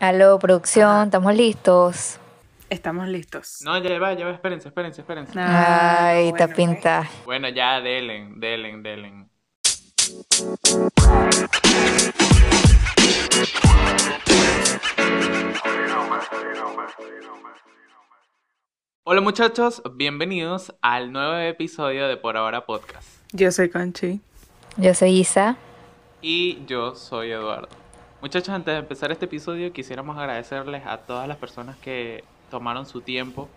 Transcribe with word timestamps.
Aló, 0.00 0.38
producción, 0.38 1.04
¿estamos 1.04 1.34
listos? 1.34 2.18
Estamos 2.68 3.08
listos. 3.08 3.58
No, 3.62 3.78
ya 3.78 3.98
va, 3.98 4.12
ya 4.14 4.24
va, 4.26 4.32
espérense, 4.32 4.68
espérense, 4.68 5.00
espérense. 5.02 5.32
Ah, 5.38 6.08
Ay, 6.08 6.30
bueno, 6.30 6.36
está 6.44 6.54
pinta. 6.54 7.10
Bueno, 7.24 7.48
ya, 7.48 7.80
delen, 7.80 8.40
delen, 8.40 8.82
delen. 8.82 9.30
Hola 19.04 19.20
muchachos, 19.20 19.82
bienvenidos 19.94 20.74
al 20.80 21.12
nuevo 21.12 21.36
episodio 21.36 22.08
de 22.08 22.16
Por 22.16 22.36
Ahora 22.36 22.64
Podcast. 22.64 23.06
Yo 23.32 23.52
soy 23.52 23.68
Conchi. 23.68 24.20
Yo 24.76 24.94
soy 24.94 25.10
Isa. 25.20 25.56
Y 26.22 26.64
yo 26.66 26.94
soy 26.94 27.30
Eduardo. 27.30 27.83
Muchachos, 28.24 28.54
antes 28.54 28.72
de 28.72 28.78
empezar 28.78 29.12
este 29.12 29.26
episodio 29.26 29.70
quisiéramos 29.70 30.16
agradecerles 30.16 30.86
a 30.86 30.96
todas 30.96 31.28
las 31.28 31.36
personas 31.36 31.76
que 31.76 32.24
tomaron 32.50 32.86
su 32.86 33.02
tiempo 33.02 33.50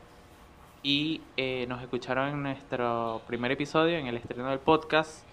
y 0.84 1.22
eh, 1.38 1.66
nos 1.70 1.82
escucharon 1.82 2.28
en 2.28 2.44
nuestro 2.44 3.22
primer 3.27 3.54
episodio, 3.54 3.98
en 3.98 4.08
el 4.08 4.18
estreno 4.18 4.50
del 4.50 4.60
podcast. 4.60 5.24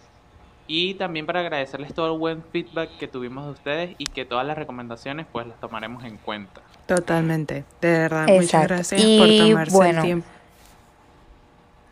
Y 0.68 0.94
también 0.94 1.26
para 1.26 1.40
agradecerles 1.40 1.92
todo 1.92 2.12
el 2.12 2.18
buen 2.20 2.44
feedback 2.44 2.96
que 2.96 3.08
tuvimos 3.08 3.46
de 3.46 3.50
ustedes 3.50 3.96
y 3.98 4.06
que 4.06 4.24
todas 4.24 4.46
las 4.46 4.56
recomendaciones 4.56 5.26
pues 5.32 5.48
las 5.48 5.58
tomaremos 5.58 6.04
en 6.04 6.16
cuenta. 6.16 6.60
Totalmente. 6.86 7.64
De 7.80 7.90
verdad, 7.90 8.28
muchas 8.28 8.68
gracias 8.68 9.02
Y 9.02 9.18
por 9.18 9.48
tomarse 9.48 9.76
bueno. 9.76 9.98
el 9.98 10.04
tiempo. 10.04 10.28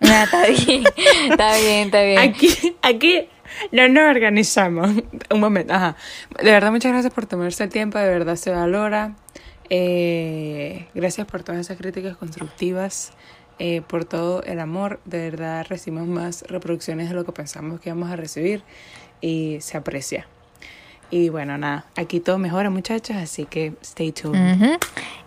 Ah, 0.04 0.24
está 0.24 0.46
bien, 0.46 0.84
está 1.30 1.56
bien, 1.56 1.86
está 1.86 2.02
bien. 2.02 2.18
Aquí, 2.18 2.76
aquí 2.82 3.28
no 3.70 3.88
nos 3.88 4.10
organizamos. 4.10 4.90
Un 5.30 5.40
momento, 5.40 5.72
ajá. 5.72 5.96
De 6.42 6.50
verdad, 6.50 6.70
muchas 6.70 6.92
gracias 6.92 7.12
por 7.12 7.26
tomarse 7.26 7.64
el 7.64 7.70
tiempo, 7.70 7.98
de 7.98 8.08
verdad 8.08 8.36
se 8.36 8.50
valora. 8.50 9.14
Eh, 9.70 10.88
gracias 10.94 11.26
por 11.26 11.42
todas 11.42 11.60
esas 11.60 11.78
críticas 11.78 12.16
constructivas, 12.16 13.12
eh, 13.58 13.80
por 13.80 14.04
todo 14.04 14.42
el 14.42 14.60
amor. 14.60 15.00
De 15.04 15.18
verdad, 15.18 15.66
recibimos 15.68 16.08
más 16.08 16.42
reproducciones 16.42 17.08
de 17.08 17.14
lo 17.14 17.24
que 17.24 17.32
pensamos 17.32 17.80
que 17.80 17.88
íbamos 17.88 18.10
a 18.10 18.16
recibir 18.16 18.62
y 19.20 19.58
se 19.60 19.76
aprecia. 19.76 20.26
Y 21.12 21.28
bueno, 21.28 21.58
nada, 21.58 21.84
aquí 21.94 22.20
todo 22.20 22.38
mejora, 22.38 22.70
muchachas, 22.70 23.18
así 23.18 23.44
que 23.44 23.74
stay 23.82 24.12
tuned. 24.12 24.78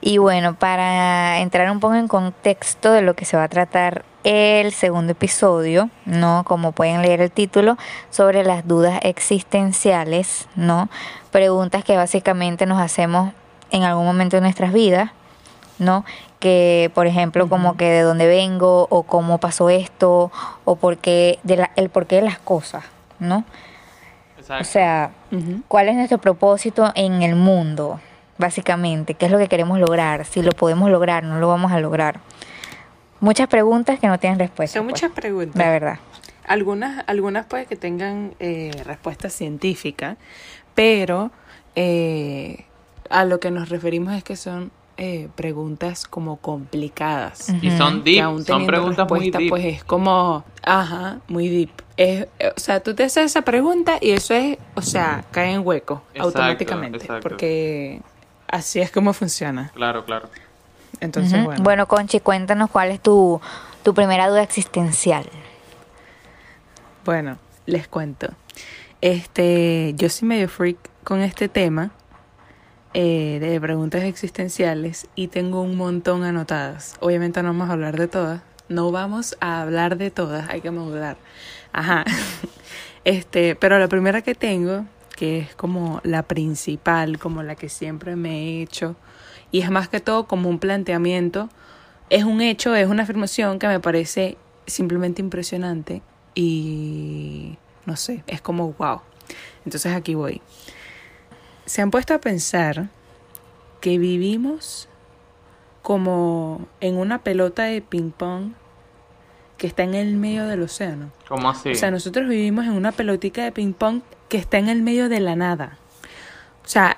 Y 0.02 0.17
bueno, 0.17 0.55
para 0.55 1.41
entrar 1.41 1.69
un 1.69 1.80
poco 1.80 1.94
en 1.94 2.08
contexto 2.08 2.91
de 2.91 3.03
lo 3.03 3.14
que 3.14 3.23
se 3.23 3.38
va 3.38 3.44
a 3.44 3.50
tratar 3.50 4.03
el 4.23 4.72
segundo 4.72 5.11
episodio, 5.11 5.91
¿no? 6.06 6.44
Como 6.44 6.72
pueden 6.72 7.03
leer 7.03 7.22
el 7.22 7.30
título, 7.30 7.78
sobre 8.09 8.44
las 8.44 8.67
dudas 8.67 9.00
existenciales, 9.03 10.47
¿no? 10.56 10.89
Preguntas 11.30 11.83
que 11.83 11.95
básicamente 11.95 12.66
nos 12.66 12.81
hacemos 12.81 13.31
en 13.69 13.83
algún 13.83 14.08
momento 14.08 14.38
de 14.38 14.41
nuestras 14.41 14.73
vidas, 14.73 15.11
¿no? 15.78 16.03
Que, 16.39 16.89
por 16.95 17.06
ejemplo, 17.06 17.47
como 17.47 17.78
que 17.78 17.86
de 17.86 18.02
dónde 18.02 18.25
vengo, 18.25 18.88
o 18.89 19.03
cómo 19.03 19.38
pasó 19.38 19.69
esto, 19.69 20.31
o 20.63 20.78
por 20.78 20.97
qué, 20.97 21.38
de 21.44 21.58
la, 21.58 21.72
el 21.75 21.89
porqué 21.89 22.16
de 22.16 22.22
las 22.23 22.39
cosas, 22.39 22.86
¿no? 23.19 23.44
Exacto. 24.45 24.61
O 24.61 24.71
sea. 24.71 25.11
¿cuál 25.67 25.89
es 25.89 25.95
nuestro 25.95 26.19
propósito 26.19 26.91
en 26.95 27.23
el 27.23 27.35
mundo? 27.35 27.99
Básicamente, 28.38 29.15
¿qué 29.15 29.25
es 29.25 29.31
lo 29.31 29.38
que 29.38 29.47
queremos 29.47 29.79
lograr? 29.79 30.25
Si 30.25 30.41
lo 30.41 30.51
podemos 30.51 30.89
lograr, 30.91 31.23
no 31.23 31.39
lo 31.39 31.47
vamos 31.47 31.71
a 31.71 31.79
lograr. 31.79 32.19
Muchas 33.19 33.47
preguntas 33.47 33.99
que 33.99 34.07
no 34.07 34.19
tienen 34.19 34.38
respuesta. 34.38 34.79
Son 34.79 34.88
pues, 34.88 35.01
muchas 35.01 35.16
preguntas. 35.16 35.55
La 35.55 35.69
verdad. 35.69 35.99
Algunas, 36.45 37.03
algunas 37.07 37.45
puede 37.47 37.66
que 37.66 37.75
tengan 37.75 38.35
eh, 38.39 38.71
respuesta 38.85 39.29
científica, 39.29 40.17
pero 40.75 41.31
eh, 41.75 42.66
a 43.09 43.25
lo 43.25 43.39
que 43.39 43.49
nos 43.51 43.69
referimos 43.69 44.13
es 44.13 44.23
que 44.23 44.35
son 44.35 44.71
eh, 44.97 45.27
preguntas 45.35 46.07
como 46.07 46.38
complicadas. 46.38 47.49
y 47.61 47.69
son 47.71 48.03
deep, 48.03 48.23
aún 48.23 48.45
son 48.45 48.65
preguntas 48.65 49.09
muy 49.09 49.29
deep. 49.29 49.49
pues 49.49 49.65
es 49.65 49.83
como, 49.83 50.45
ajá, 50.63 51.19
muy 51.27 51.50
deep. 51.50 51.69
Es, 51.97 52.28
eh, 52.39 52.53
o 52.56 52.59
sea, 52.59 52.79
tú 52.81 52.95
te 52.95 53.03
haces 53.03 53.25
esa 53.25 53.41
pregunta 53.41 53.97
y 54.00 54.11
eso 54.11 54.34
es, 54.34 54.57
o 54.75 54.81
sea, 54.81 55.25
cae 55.31 55.51
en 55.51 55.66
hueco 55.66 56.01
Exacto, 56.13 56.23
automáticamente, 56.28 56.97
exacto. 57.00 57.28
porque 57.28 58.01
así 58.47 58.79
es 58.79 58.89
como 58.89 59.11
funciona. 59.13 59.72
Claro, 59.75 60.05
claro. 60.05 60.29
Entonces, 61.01 61.44
bueno. 61.44 61.63
Bueno, 61.63 61.88
Conchi, 61.88 62.22
cuéntanos 62.22 62.69
cuál 62.69 62.91
es 62.91 63.01
tu, 63.01 63.41
tu 63.84 63.94
primera 63.94 64.29
duda 64.29 64.44
existencial. 64.44 65.25
Bueno, 67.03 67.38
les 67.66 67.88
cuento. 67.88 68.29
Este, 69.01 69.94
yo 69.97 70.09
soy 70.09 70.28
medio 70.28 70.47
freak 70.47 70.78
con 71.03 71.22
este 71.22 71.50
tema 71.50 71.91
eh, 72.97 73.39
de 73.41 73.59
preguntas 73.59 74.03
existenciales 74.03 75.07
y 75.16 75.28
tengo 75.28 75.59
un 75.59 75.75
montón 75.75 76.23
anotadas. 76.23 76.95
Obviamente 77.01 77.44
no 77.44 77.50
vamos 77.50 77.69
a 77.69 77.73
hablar 77.73 77.97
de 77.97 78.07
todas. 78.07 78.41
No 78.69 78.89
vamos 78.89 79.35
a 79.41 79.61
hablar 79.61 79.97
de 79.97 80.11
todas, 80.11 80.50
hay 80.50 80.61
que 80.61 80.72
modular. 80.72 81.17
Ajá. 81.72 82.05
Este, 83.03 83.55
pero 83.55 83.78
la 83.78 83.88
primera 83.88 84.23
que 84.23 84.34
tengo, 84.34 84.84
que 85.16 85.38
es 85.38 85.53
como 85.53 86.01
la 86.03 86.23
principal, 86.23 87.19
como 87.19 87.44
la 87.44 87.53
que 87.53 87.69
siempre 87.69 88.16
me 88.16 88.31
he 88.31 88.61
hecho, 88.63 88.95
y 89.51 89.61
es 89.61 89.69
más 89.69 89.89
que 89.89 90.00
todo 90.00 90.25
como 90.25 90.50
un 90.50 90.57
planteamiento, 90.57 91.50
es 92.09 92.23
un 92.23 92.41
hecho, 92.41 92.73
es 92.73 92.88
una 92.88 93.03
afirmación 93.03 93.59
que 93.59 93.67
me 93.67 93.79
parece 93.79 94.39
simplemente 94.66 95.22
impresionante 95.22 96.01
y 96.34 97.59
no 97.85 97.95
sé, 97.95 98.23
es 98.25 98.41
como 98.41 98.73
wow. 98.73 99.01
Entonces 99.66 99.94
aquí 99.94 100.16
voy. 100.16 100.41
Se 101.66 101.81
han 101.81 101.92
puesto 101.92 102.14
a 102.14 102.20
pensar 102.20 102.88
que 103.81 103.98
vivimos 103.98 104.88
como 105.81 106.68
en 106.81 106.98
una 106.98 107.20
pelota 107.20 107.64
de 107.64 107.81
ping 107.81 108.12
pong 108.12 108.52
que 109.58 109.68
está 109.68 109.84
en 109.84 109.94
el 109.96 110.16
medio 110.16 110.48
del 110.48 110.64
océano. 110.64 111.12
¿Cómo 111.28 111.50
así? 111.50 111.70
O 111.70 111.76
sea, 111.76 111.92
nosotros 111.92 112.28
vivimos 112.28 112.66
en 112.66 112.72
una 112.74 112.92
pelotica 112.92 113.44
de 113.44 113.52
ping 113.52 113.74
pong 113.74 114.02
que 114.30 114.38
está 114.38 114.58
en 114.58 114.68
el 114.70 114.81
medio 114.81 115.08
de 115.09 115.20
la 115.20 115.36
nada. 115.36 115.78
O 116.64 116.68
sea, 116.68 116.98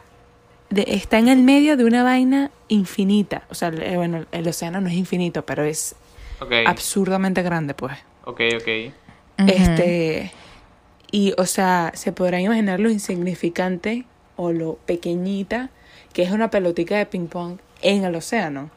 de- 0.70 0.86
está 0.88 1.18
en 1.20 1.28
el 1.28 1.44
medio 1.44 1.78
de 1.78 1.84
una 1.86 2.04
vaina 2.04 2.50
infinita. 2.68 3.44
O 3.50 3.56
sea, 3.56 3.70
eh, 3.70 3.96
bueno, 3.98 4.26
el 4.32 4.48
océano 4.48 4.82
no 4.82 4.88
es 4.88 4.96
infinito, 4.96 5.46
pero 5.46 5.64
es 5.64 5.96
absurdamente 6.68 7.42
grande, 7.44 7.74
pues. 7.74 7.98
ok, 8.26 8.42
ok. 8.56 8.68
Este, 9.48 10.32
y 11.12 11.34
o 11.38 11.46
sea, 11.46 11.92
se 11.94 12.12
podrán 12.12 12.42
imaginar 12.42 12.80
lo 12.80 12.90
insignificante 12.90 14.06
o 14.38 14.52
lo 14.54 14.76
pequeñita 14.86 15.70
que 16.14 16.24
es 16.24 16.32
una 16.32 16.50
pelotica 16.50 16.98
de 16.98 17.06
ping 17.06 17.28
pong 17.28 17.58
en 17.82 18.04
el 18.06 18.16
océano. 18.16 18.70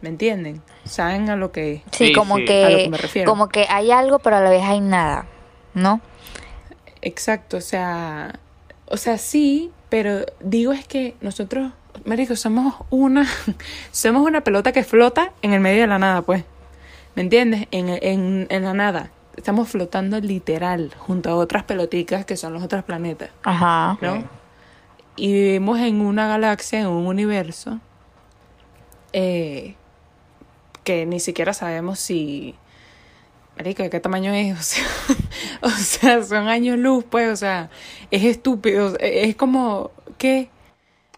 ¿Me 0.00 0.08
entienden? 0.08 0.62
¿Saben 0.84 1.28
a 1.28 1.36
lo 1.36 1.52
que 1.52 1.82
Sí, 1.90 2.06
Sí, 2.06 2.12
como 2.14 2.36
sí. 2.36 2.44
que 2.46 2.64
A 2.64 2.70
lo 2.70 2.76
que 2.78 2.88
me 2.88 2.96
refiero. 2.96 3.30
como 3.30 3.48
que 3.48 3.66
hay 3.68 3.90
algo, 3.90 4.18
pero 4.20 4.36
a 4.36 4.40
la 4.40 4.48
vez 4.48 4.62
hay 4.62 4.80
nada, 4.80 5.26
¿no? 5.74 6.00
Exacto, 7.02 7.56
o 7.58 7.60
sea, 7.60 8.38
o 8.86 8.96
sea, 8.96 9.18
sí, 9.18 9.70
pero 9.90 10.24
digo 10.40 10.72
es 10.72 10.86
que 10.86 11.16
nosotros, 11.20 11.72
marico, 12.04 12.34
somos 12.36 12.74
una, 12.90 13.26
somos 13.90 14.22
una 14.26 14.42
pelota 14.42 14.72
que 14.72 14.84
flota 14.84 15.32
en 15.42 15.52
el 15.52 15.60
medio 15.60 15.82
de 15.82 15.86
la 15.86 15.98
nada, 15.98 16.22
pues, 16.22 16.44
¿me 17.14 17.22
entiendes? 17.22 17.66
En, 17.70 17.88
en, 17.88 18.46
en 18.50 18.64
la 18.64 18.72
nada, 18.74 19.10
estamos 19.36 19.68
flotando 19.68 20.18
literal 20.20 20.94
junto 20.98 21.28
a 21.30 21.34
otras 21.36 21.64
peloticas 21.64 22.24
que 22.24 22.36
son 22.38 22.52
los 22.54 22.62
otros 22.62 22.84
planetas, 22.84 23.30
Ajá. 23.42 23.98
¿no? 24.00 24.24
Y 25.16 25.32
vivimos 25.32 25.78
en 25.80 26.00
una 26.00 26.28
galaxia, 26.28 26.80
en 26.80 26.86
un 26.88 27.06
universo, 27.06 27.80
eh, 29.12 29.76
que 30.84 31.06
ni 31.06 31.20
siquiera 31.20 31.52
sabemos 31.54 31.98
si... 31.98 32.54
Marico, 33.56 33.82
¿de 33.82 33.90
qué 33.90 34.00
tamaño 34.00 34.32
es? 34.32 34.80
O 35.62 35.68
sea, 35.68 36.18
o 36.18 36.22
sea, 36.22 36.22
son 36.22 36.48
años 36.48 36.78
luz, 36.78 37.04
pues, 37.04 37.30
o 37.30 37.36
sea, 37.36 37.70
es 38.10 38.24
estúpido. 38.24 38.96
Es 39.00 39.36
como, 39.36 39.90
¿qué? 40.18 40.50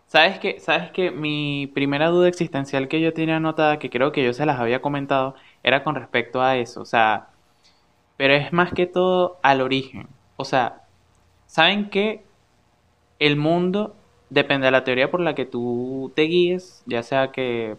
¿Sabes 0.06 0.38
qué? 0.40 0.60
¿Sabes 0.60 0.90
qué? 0.92 1.10
Mi 1.10 1.68
primera 1.74 2.08
duda 2.08 2.28
existencial 2.28 2.88
que 2.88 3.00
yo 3.00 3.14
tenía 3.14 3.36
anotada, 3.36 3.78
que 3.78 3.90
creo 3.90 4.12
que 4.12 4.22
yo 4.24 4.32
se 4.34 4.44
las 4.46 4.60
había 4.60 4.82
comentado, 4.82 5.34
era 5.62 5.82
con 5.84 5.94
respecto 5.94 6.42
a 6.42 6.56
eso. 6.56 6.82
O 6.82 6.84
sea, 6.84 7.28
pero 8.16 8.34
es 8.34 8.52
más 8.52 8.72
que 8.72 8.86
todo 8.86 9.38
al 9.42 9.60
origen. 9.62 10.08
O 10.36 10.44
sea, 10.44 10.82
¿saben 11.46 11.90
qué? 11.90 12.24
El 13.22 13.36
mundo 13.36 13.94
depende 14.30 14.64
de 14.64 14.72
la 14.72 14.82
teoría 14.82 15.08
por 15.08 15.20
la 15.20 15.36
que 15.36 15.46
tú 15.46 16.10
te 16.16 16.22
guíes, 16.22 16.82
ya 16.86 17.04
sea 17.04 17.30
que 17.30 17.76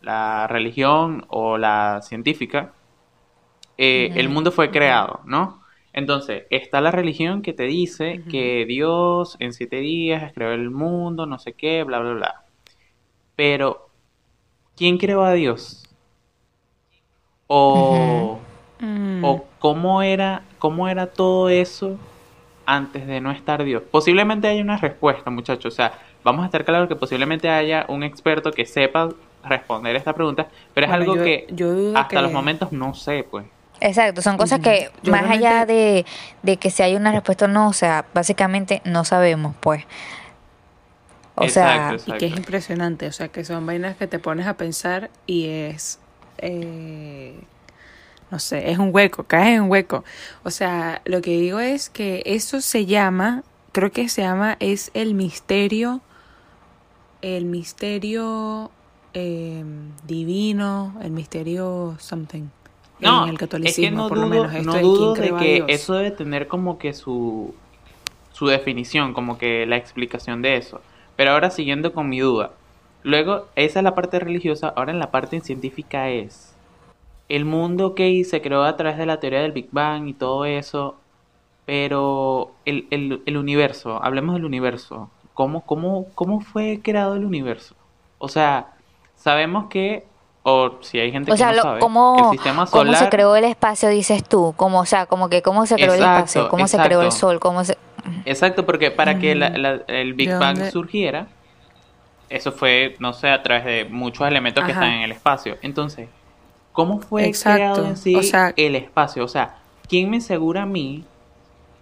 la 0.00 0.46
religión 0.46 1.24
o 1.28 1.58
la 1.58 2.02
científica, 2.02 2.72
eh, 3.78 4.12
el 4.14 4.28
mundo 4.28 4.52
fue 4.52 4.70
creado, 4.70 5.22
¿no? 5.24 5.60
Entonces, 5.92 6.44
está 6.50 6.80
la 6.80 6.92
religión 6.92 7.42
que 7.42 7.52
te 7.52 7.64
dice 7.64 8.22
que 8.30 8.64
Dios 8.64 9.36
en 9.40 9.52
siete 9.52 9.78
días 9.80 10.32
creó 10.32 10.52
el 10.52 10.70
mundo, 10.70 11.26
no 11.26 11.40
sé 11.40 11.54
qué, 11.54 11.82
bla, 11.82 11.98
bla, 11.98 12.12
bla. 12.12 12.44
Pero, 13.34 13.88
¿quién 14.76 14.98
creó 14.98 15.24
a 15.24 15.32
Dios? 15.32 15.82
O, 17.48 18.38
Mm, 18.80 19.24
o 19.24 19.46
cómo 19.58 20.02
era, 20.02 20.44
cómo 20.60 20.86
era 20.88 21.06
todo 21.06 21.48
eso 21.48 21.98
antes 22.66 23.06
de 23.06 23.20
no 23.20 23.30
estar 23.30 23.62
Dios. 23.64 23.82
Posiblemente 23.90 24.48
haya 24.48 24.60
una 24.62 24.76
respuesta, 24.76 25.30
muchachos. 25.30 25.72
O 25.72 25.76
sea, 25.76 25.92
vamos 26.24 26.42
a 26.42 26.46
estar 26.46 26.64
claros 26.64 26.88
que 26.88 26.96
posiblemente 26.96 27.48
haya 27.48 27.86
un 27.88 28.02
experto 28.02 28.50
que 28.52 28.66
sepa 28.66 29.08
responder 29.44 29.94
esta 29.96 30.12
pregunta, 30.12 30.48
pero 30.74 30.86
es 30.86 30.90
Bueno, 30.90 31.02
algo 31.12 31.16
yo- 31.16 31.24
que 31.24 31.46
yo 31.50 31.96
hasta 31.96 32.08
que- 32.16 32.22
los 32.22 32.32
momentos 32.32 32.72
no 32.72 32.94
sé, 32.94 33.24
pues. 33.30 33.46
Exacto, 33.80 34.22
son 34.22 34.36
cosas 34.38 34.60
que 34.60 34.90
Yo 35.02 35.12
más 35.12 35.28
allá 35.28 35.66
de, 35.66 36.06
de 36.42 36.56
que 36.56 36.70
si 36.70 36.82
hay 36.82 36.96
una 36.96 37.12
respuesta 37.12 37.44
o 37.44 37.48
no, 37.48 37.68
o 37.68 37.72
sea, 37.74 38.06
básicamente 38.14 38.80
no 38.84 39.04
sabemos, 39.04 39.54
pues. 39.60 39.84
O 41.34 41.46
sea, 41.48 41.92
Exacto, 41.92 42.14
Y 42.16 42.18
que 42.18 42.26
es 42.26 42.36
impresionante, 42.38 43.06
o 43.06 43.12
sea, 43.12 43.28
que 43.28 43.44
son 43.44 43.66
vainas 43.66 43.96
que 43.96 44.06
te 44.06 44.18
pones 44.18 44.46
a 44.46 44.54
pensar 44.54 45.10
y 45.26 45.46
es, 45.48 46.00
eh, 46.38 47.38
no 48.30 48.38
sé, 48.38 48.70
es 48.70 48.78
un 48.78 48.90
hueco, 48.92 49.24
caes 49.24 49.56
en 49.56 49.62
un 49.62 49.70
hueco. 49.70 50.04
O 50.42 50.50
sea, 50.50 51.00
lo 51.04 51.22
que 51.22 51.38
digo 51.38 51.60
es 51.60 51.88
que 51.90 52.22
eso 52.26 52.60
se 52.60 52.86
llama, 52.86 53.44
creo 53.72 53.92
que 53.92 54.08
se 54.08 54.22
llama, 54.22 54.56
es 54.58 54.90
el 54.94 55.14
misterio, 55.14 56.00
el 57.22 57.44
misterio 57.44 58.70
eh, 59.14 59.64
divino, 60.06 60.94
el 61.02 61.12
misterio 61.12 61.96
something. 62.00 62.48
No, 62.98 63.24
en 63.24 63.28
el 63.28 63.34
es 63.34 63.38
que 63.38 63.44
catolicismo, 63.46 64.02
no 64.02 64.08
por 64.08 64.18
lo 64.18 64.26
dudo, 64.26 64.44
menos. 64.44 64.54
Esto 64.54 64.66
no 64.66 64.74
de 64.74 64.82
dudo 64.82 65.14
de 65.14 65.28
a 65.28 65.36
que 65.36 65.64
eso 65.68 65.94
debe 65.94 66.10
tener 66.10 66.48
como 66.48 66.78
que 66.78 66.94
su, 66.94 67.54
su 68.32 68.46
definición, 68.46 69.12
como 69.12 69.38
que 69.38 69.66
la 69.66 69.76
explicación 69.76 70.42
de 70.42 70.56
eso. 70.56 70.80
Pero 71.14 71.30
ahora 71.30 71.50
siguiendo 71.50 71.92
con 71.92 72.08
mi 72.08 72.20
duda. 72.20 72.52
Luego, 73.02 73.46
esa 73.54 73.78
es 73.78 73.84
la 73.84 73.94
parte 73.94 74.18
religiosa, 74.18 74.72
ahora 74.74 74.90
en 74.90 74.98
la 74.98 75.12
parte 75.12 75.40
científica 75.40 76.08
es 76.08 76.55
el 77.28 77.44
mundo 77.44 77.94
que 77.94 78.24
se 78.24 78.42
creó 78.42 78.62
a 78.64 78.76
través 78.76 78.98
de 78.98 79.06
la 79.06 79.20
teoría 79.20 79.40
del 79.42 79.52
Big 79.52 79.70
Bang 79.72 80.08
y 80.08 80.14
todo 80.14 80.44
eso, 80.44 81.04
pero 81.64 82.60
el, 82.66 82.88
el, 82.92 83.22
el 83.26 83.36
universo, 83.38 84.02
hablemos 84.04 84.34
del 84.36 84.44
universo, 84.46 85.16
¿cómo, 85.34 85.66
cómo, 85.66 86.14
¿cómo 86.14 86.40
fue 86.40 86.82
creado 86.82 87.16
el 87.16 87.24
universo? 87.26 87.76
O 88.18 88.28
sea, 88.28 88.74
sabemos 89.14 89.68
que, 89.70 90.12
o 90.42 90.80
si 90.82 90.98
hay 91.00 91.12
gente 91.12 91.34
o 91.34 91.36
que 91.36 91.44
sea, 91.44 91.46
no 91.46 91.54
lo- 91.54 91.54
sabe, 91.54 91.78
¿cómo, 91.78 92.02
el 92.14 92.26
sistema 92.26 92.66
cómo 92.70 92.94
solar... 92.94 92.94
se 92.94 93.08
creó 93.08 93.36
el 93.36 93.44
espacio, 93.44 93.88
dices 93.88 94.22
tú? 94.24 94.54
Como, 94.56 94.80
o 94.80 94.86
sea, 94.86 95.06
como 95.06 95.28
que 95.28 95.42
cómo 95.42 95.66
se 95.66 95.78
creó 95.78 95.94
el 95.94 96.00
Exacto, 96.00 96.02
espacio, 96.02 96.46
cómo 96.48 96.68
se 96.68 96.80
creó 96.80 97.02
el 97.02 97.12
exacto. 97.12 97.12
sol, 97.12 97.40
cómo 97.40 97.64
se... 97.64 97.78
Exacto, 98.24 98.66
porque 98.66 98.90
para 98.90 99.18
que 99.18 99.34
la- 99.34 99.50
la- 99.56 99.84
el 99.88 100.14
Big 100.14 100.30
¿De 100.30 100.34
Bang 100.38 100.64
dónde? 100.64 100.64
surgiera, 100.64 101.36
eso 102.28 102.52
fue, 102.52 102.96
no 103.00 103.12
sé, 103.12 103.28
a 103.30 103.42
través 103.42 103.64
de 103.64 103.86
muchos 103.90 104.26
elementos 104.28 104.64
que 104.64 104.72
están 104.72 104.90
en 104.92 105.02
el 105.02 105.12
espacio. 105.12 105.58
Entonces, 105.62 106.14
¿cómo 106.76 107.00
fue 107.00 107.24
Exacto, 107.26 107.56
creado 107.56 107.86
en 107.86 107.96
sí 107.96 108.14
o 108.14 108.22
sea- 108.22 108.52
el 108.56 108.76
espacio? 108.76 109.24
O 109.24 109.28
sea, 109.28 109.56
¿quién 109.88 110.10
me 110.10 110.18
asegura 110.18 110.62
a 110.62 110.66
mí 110.66 111.04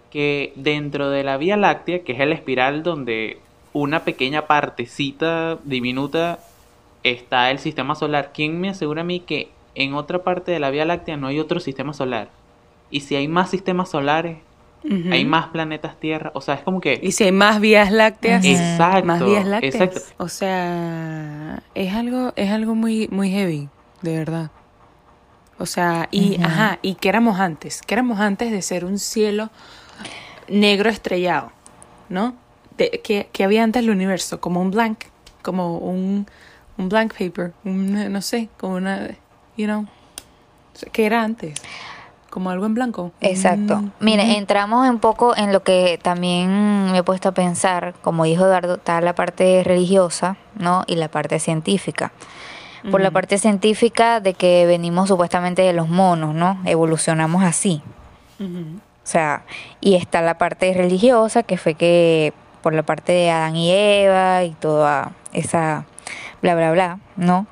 que 0.09 0.53
dentro 0.55 1.09
de 1.09 1.23
la 1.23 1.35
Vía 1.35 1.57
Láctea, 1.57 2.03
que 2.03 2.13
es 2.13 2.19
el 2.21 2.31
espiral 2.31 2.81
donde 2.81 3.39
una 3.73 4.05
pequeña 4.05 4.47
partecita 4.47 5.57
diminuta 5.65 6.39
está 7.03 7.51
el 7.51 7.59
sistema 7.59 7.93
solar, 7.95 8.31
¿quién 8.33 8.59
me 8.61 8.69
asegura 8.69 9.01
a 9.01 9.03
mí 9.03 9.19
que 9.19 9.49
en 9.75 9.93
otra 9.93 10.23
parte 10.23 10.53
de 10.53 10.59
la 10.59 10.69
Vía 10.69 10.85
Láctea 10.85 11.17
no 11.17 11.27
hay 11.27 11.39
otro 11.41 11.59
sistema 11.59 11.93
solar? 11.93 12.29
Y 12.89 13.01
si 13.01 13.17
hay 13.17 13.27
más 13.27 13.49
sistemas 13.49 13.89
solares, 13.89 14.37
hay 15.11 15.25
más 15.25 15.47
planetas 15.47 15.99
Tierra, 15.99 16.31
o 16.35 16.41
sea, 16.41 16.53
es 16.55 16.61
como 16.61 16.79
que... 16.79 16.99
Y 17.01 17.11
si 17.11 17.23
hay 17.25 17.31
más 17.31 17.59
vías 17.59 17.91
lácteas. 17.91 18.45
Exacto, 18.45 19.05
más 19.05 19.25
vías 19.25 19.45
lácteas. 19.45 19.75
exacto. 19.75 20.01
O 20.23 20.29
sea, 20.29 21.63
es 21.73 21.93
algo, 21.93 22.31
es 22.35 22.51
algo 22.51 22.75
muy, 22.75 23.09
muy 23.11 23.31
heavy, 23.31 23.67
de 24.03 24.17
verdad. 24.17 24.51
O 25.57 25.65
sea, 25.65 26.09
y 26.11 26.41
ajá, 26.41 26.79
y 26.81 26.95
qué 26.95 27.09
éramos 27.09 27.39
antes, 27.39 27.81
qué 27.81 27.93
éramos 27.93 28.19
antes 28.19 28.51
de 28.51 28.61
ser 28.61 28.83
un 28.83 28.99
cielo 28.99 29.49
negro 30.49 30.89
estrellado, 30.89 31.51
¿no? 32.09 32.35
De, 32.77 33.01
que, 33.03 33.29
que 33.31 33.43
había 33.45 33.63
antes 33.63 33.81
el 33.81 33.89
universo, 33.89 34.41
como 34.41 34.61
un 34.61 34.71
blank, 34.71 35.05
como 35.41 35.77
un, 35.77 36.27
un 36.77 36.89
blank 36.89 37.13
paper, 37.17 37.53
un, 37.63 38.11
no 38.11 38.21
sé, 38.21 38.49
como 38.57 38.75
una, 38.75 39.11
you 39.55 39.65
know, 39.65 39.85
¿qué 40.91 41.05
era 41.05 41.23
antes? 41.23 41.61
Como 42.29 42.49
algo 42.49 42.65
en 42.65 42.73
blanco. 42.73 43.13
Exacto. 43.21 43.77
Mm, 43.77 43.91
Mire, 44.01 44.37
entramos 44.37 44.89
un 44.89 44.99
poco 44.99 45.37
en 45.37 45.53
lo 45.53 45.63
que 45.63 45.97
también 46.03 46.91
me 46.91 46.97
he 46.97 47.03
puesto 47.03 47.29
a 47.29 47.31
pensar, 47.33 47.93
como 48.01 48.25
dijo 48.25 48.43
Eduardo, 48.45 48.75
está 48.75 48.99
la 48.99 49.15
parte 49.15 49.63
religiosa, 49.63 50.35
¿no? 50.59 50.83
Y 50.85 50.95
la 50.95 51.07
parte 51.07 51.39
científica. 51.39 52.11
Por 52.91 53.01
la 53.01 53.11
parte 53.11 53.37
científica 53.37 54.19
de 54.19 54.33
que 54.33 54.65
venimos 54.65 55.07
supuestamente 55.09 55.61
de 55.61 55.73
los 55.73 55.89
monos, 55.89 56.35
¿no? 56.35 56.59
Evolucionamos 56.65 57.43
así. 57.43 57.81
O 58.39 59.07
sea, 59.07 59.43
y 59.81 59.95
está 59.95 60.21
la 60.21 60.37
parte 60.37 60.73
religiosa, 60.73 61.43
que 61.43 61.57
fue 61.57 61.75
que 61.75 62.33
por 62.61 62.73
la 62.73 62.83
parte 62.83 63.11
de 63.11 63.29
Adán 63.29 63.55
y 63.55 63.71
Eva 63.71 64.43
y 64.43 64.51
toda 64.51 65.11
esa 65.33 65.85
bla, 66.41 66.55
bla, 66.55 66.71
bla, 66.71 66.99
¿no? 67.15 67.45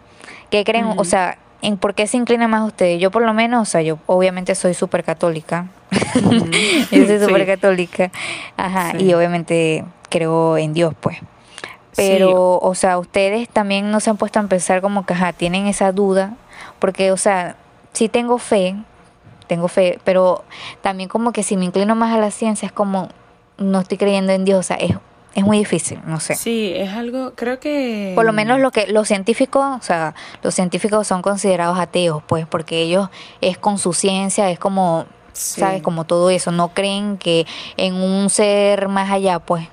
¿Qué 0.49 0.63
creen? 0.63 0.85
O 0.97 1.03
sea, 1.03 1.37
¿en 1.61 1.77
por 1.77 1.93
qué 1.95 2.07
se 2.07 2.17
inclina 2.17 2.47
más 2.47 2.63
ustedes? 2.65 2.99
Yo 2.99 3.11
por 3.11 3.21
lo 3.23 3.33
menos, 3.33 3.61
o 3.67 3.71
sea, 3.71 3.81
yo 3.81 3.99
obviamente 4.07 4.55
soy 4.55 4.73
súper 4.73 5.03
católica. 5.03 5.67
Yo 6.91 7.05
soy 7.05 7.19
Sí. 7.19 7.25
súper 7.25 7.45
católica. 7.45 8.11
Ajá, 8.57 8.91
Sí. 8.91 9.05
y 9.05 9.13
obviamente 9.13 9.85
creo 10.09 10.57
en 10.57 10.73
Dios, 10.73 10.93
pues. 10.99 11.17
Pero, 11.95 12.57
o 12.59 12.75
sea, 12.75 12.97
ustedes 12.97 13.47
también 13.49 13.91
no 13.91 13.99
se 13.99 14.09
han 14.09 14.17
puesto 14.17 14.39
a 14.39 14.43
pensar 14.43 14.81
como 14.81 15.05
que, 15.05 15.13
ajá, 15.13 15.33
tienen 15.33 15.67
esa 15.67 15.91
duda, 15.91 16.33
porque, 16.79 17.11
o 17.11 17.17
sea, 17.17 17.55
sí 17.93 18.09
tengo 18.09 18.37
fe, 18.37 18.75
tengo 19.47 19.67
fe, 19.67 19.99
pero 20.03 20.43
también 20.81 21.09
como 21.09 21.31
que 21.31 21.43
si 21.43 21.57
me 21.57 21.65
inclino 21.65 21.95
más 21.95 22.13
a 22.13 22.17
la 22.17 22.31
ciencia 22.31 22.65
es 22.65 22.71
como, 22.71 23.09
no 23.57 23.79
estoy 23.81 23.97
creyendo 23.97 24.31
en 24.33 24.45
Dios, 24.45 24.59
o 24.59 24.63
sea, 24.63 24.77
es, 24.77 24.95
es 25.35 25.43
muy 25.43 25.57
difícil, 25.59 25.99
no 26.05 26.19
sé. 26.19 26.35
Sí, 26.35 26.73
es 26.75 26.91
algo, 26.93 27.33
creo 27.35 27.59
que... 27.59 28.13
Por 28.15 28.25
lo 28.25 28.33
menos 28.33 28.59
lo 28.59 28.71
que 28.71 28.87
los 28.87 29.07
científicos, 29.07 29.63
o 29.79 29.81
sea, 29.81 30.15
los 30.41 30.55
científicos 30.55 31.07
son 31.07 31.21
considerados 31.21 31.77
ateos, 31.77 32.23
pues, 32.27 32.47
porque 32.47 32.81
ellos 32.81 33.09
es 33.41 33.57
con 33.57 33.77
su 33.77 33.93
ciencia, 33.93 34.49
es 34.49 34.59
como, 34.59 35.05
Sí. 35.33 35.61
sabes, 35.61 35.81
como 35.81 36.03
todo 36.03 36.29
eso, 36.29 36.51
no 36.51 36.69
creen 36.75 37.17
que 37.17 37.47
en 37.75 37.95
un 37.95 38.29
ser 38.29 38.87
más 38.87 39.09
allá, 39.09 39.39
pues, 39.39 39.67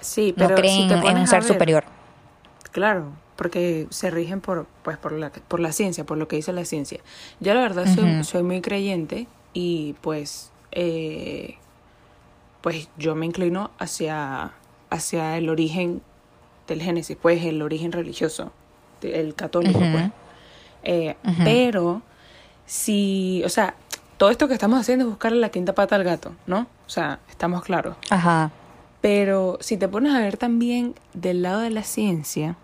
Sí, 0.00 0.34
no 0.36 0.46
pero 0.46 0.56
creen 0.56 0.88
si 0.88 1.08
en 1.08 1.18
un 1.18 1.26
ser 1.26 1.40
ver, 1.42 1.52
superior. 1.52 1.84
Claro, 2.72 3.12
porque 3.36 3.86
se 3.90 4.10
rigen 4.10 4.40
por, 4.40 4.66
pues, 4.82 4.98
por, 4.98 5.12
la, 5.12 5.30
por 5.30 5.60
la 5.60 5.72
ciencia, 5.72 6.04
por 6.04 6.18
lo 6.18 6.28
que 6.28 6.36
dice 6.36 6.52
la 6.52 6.64
ciencia. 6.64 7.00
Yo 7.40 7.54
la 7.54 7.62
verdad 7.62 7.86
soy, 7.86 8.24
soy 8.24 8.42
muy 8.42 8.60
creyente 8.60 9.26
y 9.52 9.94
pues, 10.00 10.50
eh, 10.72 11.56
pues 12.60 12.88
yo 12.98 13.14
me 13.14 13.26
inclino 13.26 13.70
hacia, 13.78 14.52
hacia 14.90 15.36
el 15.38 15.48
origen 15.48 16.02
del 16.68 16.82
Génesis, 16.82 17.16
pues 17.20 17.44
el 17.44 17.62
origen 17.62 17.92
religioso, 17.92 18.52
el 19.02 19.34
católico, 19.34 19.78
pues. 19.78 20.10
Eh. 20.82 21.16
Pero 21.44 22.02
si, 22.66 23.42
o 23.44 23.48
sea, 23.48 23.74
todo 24.16 24.30
esto 24.30 24.48
que 24.48 24.54
estamos 24.54 24.78
haciendo 24.78 25.06
es 25.06 25.10
buscarle 25.10 25.38
la 25.38 25.48
quinta 25.48 25.74
pata 25.74 25.96
al 25.96 26.04
gato, 26.04 26.32
¿no? 26.46 26.66
O 26.86 26.90
sea, 26.90 27.20
estamos 27.28 27.62
claros. 27.62 27.96
Ajá. 28.10 28.50
Pero 29.00 29.58
si 29.60 29.76
te 29.76 29.88
pones 29.88 30.14
a 30.14 30.20
ver 30.20 30.36
también 30.36 30.94
del 31.14 31.42
lado 31.42 31.60
de 31.60 31.70
la 31.70 31.82
ciencia, 31.82 32.56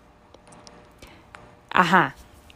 ajá, 1.71 2.15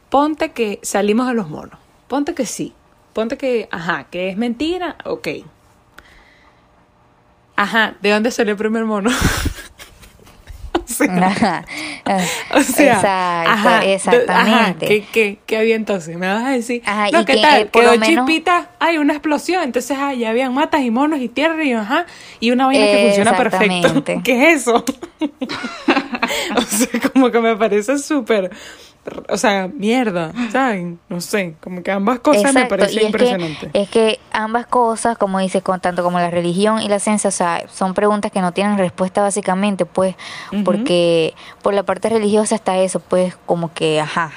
ponte 0.09 0.51
que 0.51 0.79
salimos 0.83 1.27
a 1.27 1.33
los 1.33 1.49
monos, 1.49 1.79
ponte 2.07 2.35
que 2.35 2.45
sí, 2.45 2.73
ponte 3.13 3.37
que, 3.37 3.67
ajá, 3.71 4.05
que 4.05 4.29
es 4.29 4.37
mentira, 4.37 4.97
ok. 5.05 5.27
Ajá, 7.55 7.95
¿de 8.01 8.11
dónde 8.11 8.31
salió 8.31 8.51
el 8.51 8.57
primer 8.57 8.85
mono? 8.85 9.09
Ajá. 11.09 11.65
o 12.53 12.61
sea, 12.61 12.93
Exacto, 12.95 13.51
ajá, 13.51 13.85
exactamente. 13.85 14.31
Ajá, 14.31 14.75
¿qué, 14.79 15.05
qué, 15.11 15.37
qué 15.45 15.57
había 15.57 15.75
entonces? 15.75 16.17
Me 16.17 16.27
vas 16.27 16.43
a 16.45 16.49
decir, 16.51 16.81
Ajá, 16.85 17.09
no, 17.11 17.21
y 17.21 17.25
¿qué 17.25 17.35
que, 17.35 17.41
tal? 17.41 17.61
eh, 17.61 17.65
por 17.65 17.81
Quedó 17.81 17.93
lo 17.93 17.99
menos- 17.99 18.25
chispita, 18.27 18.69
hay 18.79 18.97
una 18.97 19.13
explosión, 19.13 19.63
entonces 19.63 19.97
ah, 19.99 20.13
ya 20.13 20.29
habían 20.29 20.53
matas 20.53 20.81
y 20.81 20.91
monos 20.91 21.19
y 21.19 21.29
tierra 21.29 21.63
y 21.63 21.73
ajá, 21.73 22.05
y 22.39 22.51
una 22.51 22.65
vaina 22.67 22.85
que 22.85 23.03
funciona 23.05 23.35
perfecto. 23.37 24.03
¿Qué 24.23 24.51
es 24.51 24.61
eso? 24.61 24.83
o 26.55 26.61
sea, 26.61 26.99
como 27.13 27.31
que 27.31 27.39
me 27.39 27.55
parece 27.55 27.97
súper, 27.97 28.51
o 29.29 29.37
sea, 29.37 29.67
mierda, 29.67 30.31
¿saben? 30.51 30.99
No 31.09 31.21
sé, 31.21 31.55
como 31.59 31.81
que 31.81 31.91
ambas 31.91 32.19
cosas 32.19 32.43
me 32.43 32.49
Exacto, 32.49 32.69
parecen 32.69 32.95
y 32.95 32.99
es 32.99 33.05
impresionantes. 33.05 33.71
Que, 33.71 33.81
es 33.81 33.89
que 33.89 34.19
ambas 34.31 34.67
cosas, 34.67 35.17
como 35.17 35.39
dices, 35.39 35.63
con, 35.63 35.79
tanto 35.79 36.03
como 36.03 36.19
la 36.19 36.29
religión 36.29 36.81
y 36.81 36.87
la 36.87 36.99
ciencia, 36.99 37.29
o 37.29 37.31
sea, 37.31 37.63
son 37.71 37.93
preguntas 37.95 38.31
que 38.31 38.41
no 38.41 38.51
tienen 38.51 38.77
respuesta 38.77 39.21
básicamente, 39.21 39.85
pues, 39.85 40.15
porque 40.63 41.33
por 41.63 41.73
la 41.73 41.83
parte 41.83 42.09
religiosa 42.09 42.53
está 42.53 42.77
eso, 42.77 42.99
pues, 42.99 43.35
como 43.45 43.73
que, 43.73 43.99
ajá, 43.99 44.31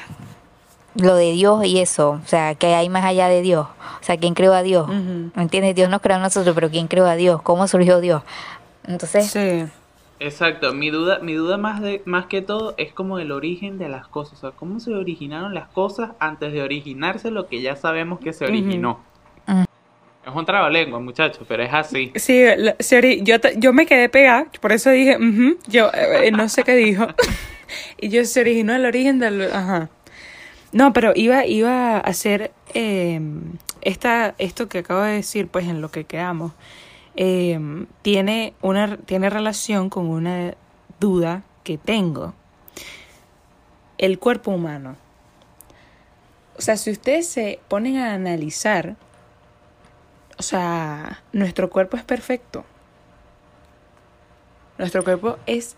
lo 0.94 1.14
de 1.14 1.32
Dios 1.32 1.64
y 1.66 1.80
eso, 1.80 2.20
o 2.24 2.26
sea, 2.26 2.54
que 2.54 2.74
hay 2.74 2.88
más 2.88 3.04
allá 3.04 3.28
de 3.28 3.42
Dios, 3.42 3.66
o 3.66 4.04
sea, 4.04 4.16
¿quién 4.16 4.34
creó 4.34 4.54
a 4.54 4.62
Dios? 4.62 4.88
¿Me 4.88 5.42
entiendes? 5.42 5.74
Dios 5.74 5.90
nos 5.90 6.00
creó 6.00 6.16
a 6.16 6.20
nosotros, 6.20 6.54
pero 6.54 6.70
¿quién 6.70 6.88
creó 6.88 7.06
a 7.06 7.16
Dios? 7.16 7.42
¿Cómo 7.42 7.68
surgió 7.68 8.00
Dios? 8.00 8.22
Entonces, 8.86 9.30
Sí. 9.30 9.64
Exacto, 10.24 10.72
mi 10.72 10.88
duda, 10.90 11.18
mi 11.18 11.34
duda 11.34 11.58
más 11.58 11.82
de, 11.82 12.00
más 12.06 12.26
que 12.26 12.40
todo 12.40 12.74
es 12.78 12.92
como 12.94 13.18
el 13.18 13.30
origen 13.30 13.76
de 13.76 13.90
las 13.90 14.08
cosas, 14.08 14.38
o 14.38 14.40
sea, 14.40 14.50
cómo 14.52 14.80
se 14.80 14.94
originaron 14.94 15.52
las 15.52 15.68
cosas 15.68 16.12
antes 16.18 16.50
de 16.52 16.62
originarse 16.62 17.30
lo 17.30 17.46
que 17.46 17.60
ya 17.60 17.76
sabemos 17.76 18.20
que 18.20 18.32
se 18.32 18.46
originó. 18.46 19.00
Es 19.46 20.34
un 20.34 20.46
trabalengua, 20.46 20.98
muchacho, 21.00 21.44
pero 21.46 21.62
es 21.62 21.74
así. 21.74 22.10
Sí, 22.14 22.42
la- 22.56 22.74
Seri, 22.80 23.20
yo, 23.22 23.36
yo 23.58 23.74
me 23.74 23.84
quedé 23.84 24.08
pegada, 24.08 24.46
por 24.62 24.72
eso 24.72 24.88
dije, 24.90 25.18
"Ujú", 25.18 25.58
yo 25.66 25.90
eh, 25.92 26.30
no 26.30 26.48
sé 26.48 26.62
qué 26.62 26.74
dijo. 26.74 27.06
y 28.00 28.08
yo 28.08 28.24
se 28.24 28.40
originó 28.40 28.74
el 28.74 28.86
origen 28.86 29.18
del... 29.18 29.52
Ajá. 29.52 29.90
No, 30.72 30.94
pero 30.94 31.12
iba, 31.14 31.44
iba 31.44 31.96
a 31.96 32.00
hacer 32.00 32.52
eh, 32.72 33.20
esta, 33.82 34.34
esto 34.38 34.66
que 34.70 34.78
acabo 34.78 35.02
de 35.02 35.12
decir, 35.16 35.48
pues 35.48 35.66
en 35.68 35.82
lo 35.82 35.90
que 35.90 36.04
quedamos, 36.04 36.52
eh, 37.16 37.86
tiene, 38.02 38.54
una, 38.60 38.96
tiene 38.96 39.30
relación 39.30 39.90
con 39.90 40.06
una 40.06 40.54
duda 41.00 41.42
que 41.62 41.78
tengo. 41.78 42.34
El 43.98 44.18
cuerpo 44.18 44.50
humano. 44.50 44.96
O 46.56 46.62
sea, 46.62 46.76
si 46.76 46.90
ustedes 46.90 47.28
se 47.28 47.60
ponen 47.68 47.96
a 47.98 48.14
analizar, 48.14 48.96
o 50.38 50.42
sea, 50.42 51.22
nuestro 51.32 51.70
cuerpo 51.70 51.96
es 51.96 52.04
perfecto. 52.04 52.64
Nuestro 54.78 55.04
cuerpo 55.04 55.38
es 55.46 55.76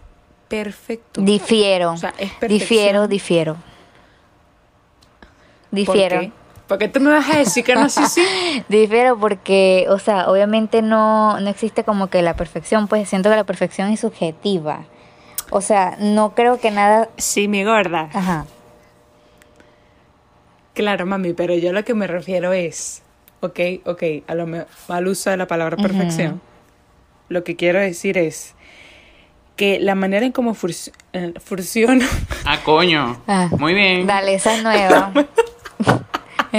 perfecto. 0.49 1.21
Difiero. 1.21 1.93
O 1.93 1.97
sea, 1.97 2.15
es 2.19 2.33
difiero, 2.49 3.09
perfección. 3.09 3.09
difiero. 3.09 3.57
¿Por 6.69 6.79
Difiero. 6.79 6.79
qué? 6.79 6.89
Porque 6.89 6.89
tú 6.89 7.01
me 7.01 7.11
vas 7.11 7.29
a 7.35 7.39
decir 7.39 7.65
que 7.65 7.75
no, 7.75 7.89
sí, 7.89 8.05
sí. 8.07 8.63
Difiero 8.69 9.19
porque, 9.19 9.87
o 9.89 9.99
sea, 9.99 10.29
obviamente 10.31 10.83
no, 10.83 11.39
no 11.41 11.49
existe 11.51 11.85
como 11.85 12.09
que 12.09 12.23
la 12.23 12.35
perfección, 12.35 12.89
pues 12.89 13.09
siento 13.09 13.31
que 13.31 13.37
la 13.37 13.45
perfección 13.45 13.91
es 13.91 14.01
subjetiva. 14.01 14.85
O 15.51 15.61
sea, 15.61 15.97
no 16.01 16.35
creo 16.35 16.59
que 16.59 16.71
nada... 16.71 17.09
Sí, 17.17 17.47
mi 17.49 17.63
gorda. 17.65 18.11
Ajá. 18.13 18.47
Claro, 20.75 21.07
mami, 21.07 21.33
pero 21.33 21.55
yo 21.55 21.73
lo 21.73 21.85
que 21.85 21.95
me 21.95 22.07
refiero 22.07 22.53
es, 22.53 23.03
ok, 23.41 23.61
ok, 23.87 24.03
a 24.27 24.35
lo 24.35 24.47
mal 24.47 25.07
uso 25.07 25.31
de 25.31 25.37
la 25.37 25.47
palabra 25.47 25.77
perfección. 25.77 26.41
Lo 27.29 27.45
que 27.45 27.57
quiero 27.57 27.79
decir 27.81 28.19
es 28.19 28.55
que 29.57 29.81
la 29.81 29.95
manera 29.95 30.27
en 30.27 30.33
cómo 30.33 30.55
eh, 31.15 31.33
funciona, 31.43 32.07
Ah, 32.45 32.59
coño. 32.63 33.23
Ah, 33.27 33.49
Muy 33.59 33.73
bien. 33.73 34.07
Dale, 34.07 34.35
esa 34.35 34.55
es 34.55 34.63
nueva. 34.63 35.13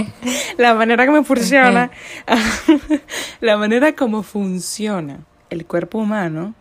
la 0.57 0.73
manera 0.73 1.05
como 1.05 1.23
funciona, 1.23 1.91
la 3.41 3.57
manera 3.57 3.95
como 3.95 4.23
funciona 4.23 5.19
el 5.49 5.65
cuerpo 5.65 5.99
humano 5.99 6.53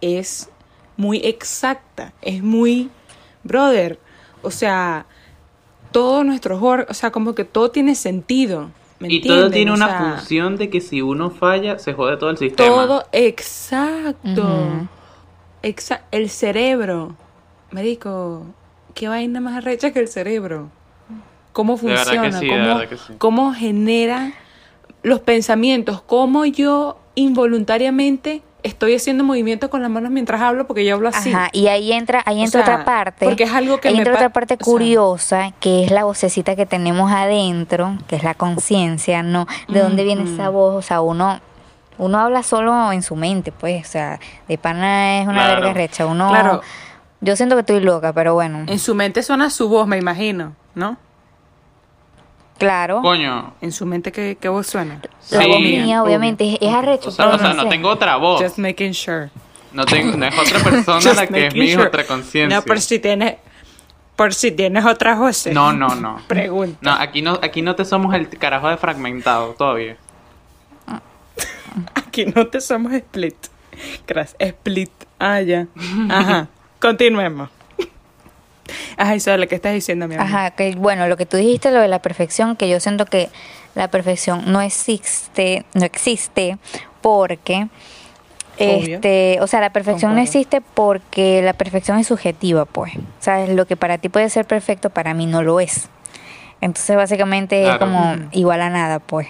es 0.00 0.50
muy 0.96 1.18
exacta, 1.24 2.12
es 2.22 2.42
muy, 2.42 2.90
brother, 3.42 3.98
o 4.42 4.50
sea, 4.50 5.06
todos 5.92 6.24
nuestros 6.24 6.62
órganos, 6.62 6.90
o 6.90 6.94
sea, 6.94 7.10
como 7.10 7.34
que 7.34 7.44
todo 7.44 7.70
tiene 7.70 7.94
sentido. 7.94 8.70
¿me 8.98 9.08
Y 9.10 9.22
todo 9.22 9.50
tiene 9.50 9.70
O 9.70 9.74
una 9.74 9.86
sea, 9.88 9.98
función 10.16 10.56
de 10.56 10.68
que 10.68 10.80
si 10.80 11.00
uno 11.00 11.30
falla, 11.30 11.78
se 11.78 11.94
jode 11.94 12.18
todo 12.18 12.30
el 12.30 12.36
sistema. 12.36 12.68
Todo 12.68 13.06
exacto. 13.12 14.42
Ujú. 14.42 14.88
Exa- 15.62 16.02
el 16.10 16.28
cerebro. 16.28 17.16
Médico, 17.70 18.44
¿qué 18.94 19.08
vaina 19.08 19.40
más 19.40 19.56
arrecha 19.56 19.92
que 19.92 20.00
el 20.00 20.08
cerebro? 20.08 20.70
¿Cómo 21.52 21.76
funciona? 21.76 22.32
sí, 22.32 22.48
¿Cómo, 22.48 22.80
sí. 22.80 23.12
¿Cómo 23.18 23.52
genera 23.54 24.32
los 25.02 25.20
pensamientos? 25.20 26.00
¿Cómo 26.02 26.44
yo 26.44 26.98
involuntariamente 27.14 28.42
estoy 28.62 28.94
haciendo 28.94 29.24
movimientos 29.24 29.70
con 29.70 29.82
las 29.82 29.90
manos 29.90 30.10
mientras 30.10 30.40
hablo? 30.40 30.66
Porque 30.66 30.84
yo 30.84 30.94
hablo 30.94 31.08
así. 31.08 31.32
Ajá, 31.32 31.48
y 31.52 31.66
ahí 31.68 31.92
entra, 31.92 32.22
ahí 32.26 32.40
O 32.40 32.44
entra 32.44 32.64
sea, 32.64 32.74
otra 32.74 32.84
parte. 32.84 33.24
porque 33.24 33.44
es 33.44 33.52
algo 33.52 33.80
que 33.80 33.88
ahí 33.88 33.94
me 33.94 34.00
entra 34.00 34.14
otra 34.14 34.28
parte 34.30 34.54
o 34.54 34.56
sea- 34.58 34.64
curiosa, 34.64 35.52
que 35.60 35.84
es 35.84 35.90
la 35.90 36.04
vocecita 36.04 36.54
que 36.56 36.66
tenemos 36.66 37.10
adentro, 37.10 37.98
que 38.06 38.16
es 38.16 38.22
la 38.22 38.34
conciencia, 38.34 39.22
¿no? 39.22 39.46
¿De 39.68 39.80
dónde 39.80 40.04
viene 40.04 40.32
esa 40.32 40.48
voz? 40.50 40.74
O 40.74 40.82
sea, 40.82 41.00
uno 41.00 41.40
uno 41.98 42.18
habla 42.18 42.42
solo 42.42 42.92
en 42.92 43.02
su 43.02 43.14
mente, 43.14 43.52
pues, 43.52 43.86
o 43.86 43.90
sea, 43.90 44.20
de 44.48 44.56
pana 44.56 45.20
es 45.20 45.28
una 45.28 45.44
Claro. 45.44 45.60
verga 45.60 45.74
recha. 45.74 46.06
Uno 46.06 46.30
Claro. 46.30 46.62
Yo 47.20 47.36
siento 47.36 47.56
que 47.56 47.60
estoy 47.60 47.80
loca, 47.80 48.14
pero 48.14 48.32
bueno. 48.32 48.60
En 48.66 48.78
su 48.78 48.94
mente 48.94 49.22
suena 49.22 49.50
su 49.50 49.68
voz, 49.68 49.86
me 49.86 49.98
imagino, 49.98 50.54
¿no? 50.74 50.96
Claro. 52.60 53.00
Coño. 53.02 53.54
En 53.60 53.72
su 53.72 53.84
mente, 53.86 54.12
¿qué, 54.12 54.36
qué 54.40 54.48
voz 54.48 54.68
suena? 54.68 55.00
La 55.30 55.42
Sí. 55.42 55.48
voz 55.48 55.60
mía, 55.60 56.02
obviamente, 56.02 56.52
es, 56.52 56.58
es 56.60 56.72
arrecho. 56.72 57.08
O 57.08 57.12
sea, 57.12 57.24
pero 57.24 57.36
o 57.36 57.38
sea, 57.40 57.48
no 57.48 57.54
no 57.54 57.62
sé. 57.64 57.68
tengo 57.70 57.88
otra 57.88 58.14
voz. 58.16 58.40
Just 58.40 58.58
making 58.58 58.92
sure. 58.94 59.30
No, 59.72 59.84
tengo, 59.86 60.16
no 60.16 60.26
es 60.26 60.38
otra 60.38 60.58
persona 60.70 61.14
la 61.14 61.26
que 61.26 61.46
es 61.46 61.54
mi 61.54 61.72
sure. 61.72 61.86
otra 61.88 62.04
conciencia. 62.06 62.56
No, 62.56 62.62
por 62.64 62.80
si 62.80 62.98
tienes, 62.98 63.36
por 64.14 64.34
si 64.34 64.52
tienes 64.52 64.84
otras 64.84 65.18
voces. 65.18 65.54
No, 65.54 65.72
no, 65.72 65.94
no. 65.94 66.20
Pregunta. 66.28 66.78
No, 66.82 66.92
aquí 66.92 67.22
no, 67.22 67.38
aquí 67.42 67.62
no 67.62 67.74
te 67.74 67.84
somos 67.84 68.14
el 68.14 68.28
carajo 68.28 68.68
de 68.68 68.76
fragmentado 68.76 69.54
todavía. 69.54 69.96
Aquí 71.94 72.26
no 72.26 72.46
te 72.48 72.60
somos 72.60 72.92
split. 72.92 73.36
Gracias. 74.06 74.36
Split. 74.40 74.90
Ah, 75.18 75.40
ya. 75.40 75.66
Ajá. 76.10 76.48
Continuemos. 76.80 77.48
Ajá, 78.96 79.14
Isabela, 79.14 79.46
¿qué 79.46 79.54
estás 79.54 79.72
diciendo, 79.72 80.08
mi 80.08 80.14
amor? 80.14 80.26
Ajá, 80.26 80.50
que 80.52 80.74
bueno, 80.74 81.08
lo 81.08 81.16
que 81.16 81.26
tú 81.26 81.36
dijiste, 81.36 81.70
lo 81.70 81.80
de 81.80 81.88
la 81.88 82.00
perfección, 82.00 82.56
que 82.56 82.68
yo 82.68 82.80
siento 82.80 83.06
que 83.06 83.28
la 83.74 83.88
perfección 83.88 84.50
no 84.52 84.60
existe, 84.60 85.64
no 85.74 85.84
existe 85.84 86.58
porque, 87.00 87.68
Obvio. 88.58 88.96
este, 88.96 89.38
o 89.40 89.46
sea, 89.46 89.60
la 89.60 89.72
perfección 89.72 90.14
no 90.14 90.20
existe 90.20 90.60
porque 90.60 91.42
la 91.42 91.52
perfección 91.52 91.98
es 91.98 92.06
subjetiva, 92.06 92.64
pues. 92.64 92.92
¿Sabes? 93.20 93.50
Lo 93.50 93.66
que 93.66 93.76
para 93.76 93.98
ti 93.98 94.08
puede 94.08 94.28
ser 94.28 94.46
perfecto, 94.46 94.90
para 94.90 95.14
mí 95.14 95.26
no 95.26 95.42
lo 95.42 95.60
es. 95.60 95.88
Entonces, 96.60 96.96
básicamente 96.96 97.68
es 97.68 97.78
como 97.78 98.16
igual 98.32 98.60
a 98.60 98.70
nada, 98.70 98.98
pues. 98.98 99.28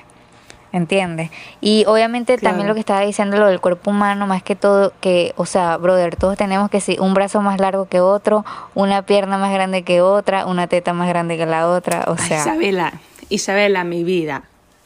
¿Entiendes? 0.72 1.30
Y 1.60 1.84
obviamente 1.86 2.38
también 2.38 2.68
lo 2.68 2.74
que 2.74 2.80
estaba 2.80 3.00
diciendo 3.00 3.36
lo 3.38 3.46
del 3.48 3.60
cuerpo 3.60 3.90
humano, 3.90 4.26
más 4.28 4.42
que 4.44 4.54
todo, 4.54 4.92
que, 5.00 5.32
o 5.36 5.44
sea, 5.44 5.76
brother, 5.78 6.14
todos 6.14 6.36
tenemos 6.36 6.70
que 6.70 6.80
si 6.80 6.96
un 7.00 7.12
brazo 7.12 7.40
más 7.42 7.58
largo 7.60 7.86
que 7.88 8.00
otro, 8.00 8.44
una 8.74 9.02
pierna 9.02 9.36
más 9.36 9.52
grande 9.52 9.82
que 9.82 10.00
otra, 10.00 10.46
una 10.46 10.68
teta 10.68 10.92
más 10.92 11.08
grande 11.08 11.36
que 11.36 11.46
la 11.46 11.66
otra, 11.68 12.04
o 12.06 12.12
Ay, 12.16 12.28
sea, 12.28 12.40
Isabela, 12.42 12.92
Isabela, 13.30 13.82
mi 13.82 14.04
vida. 14.04 14.44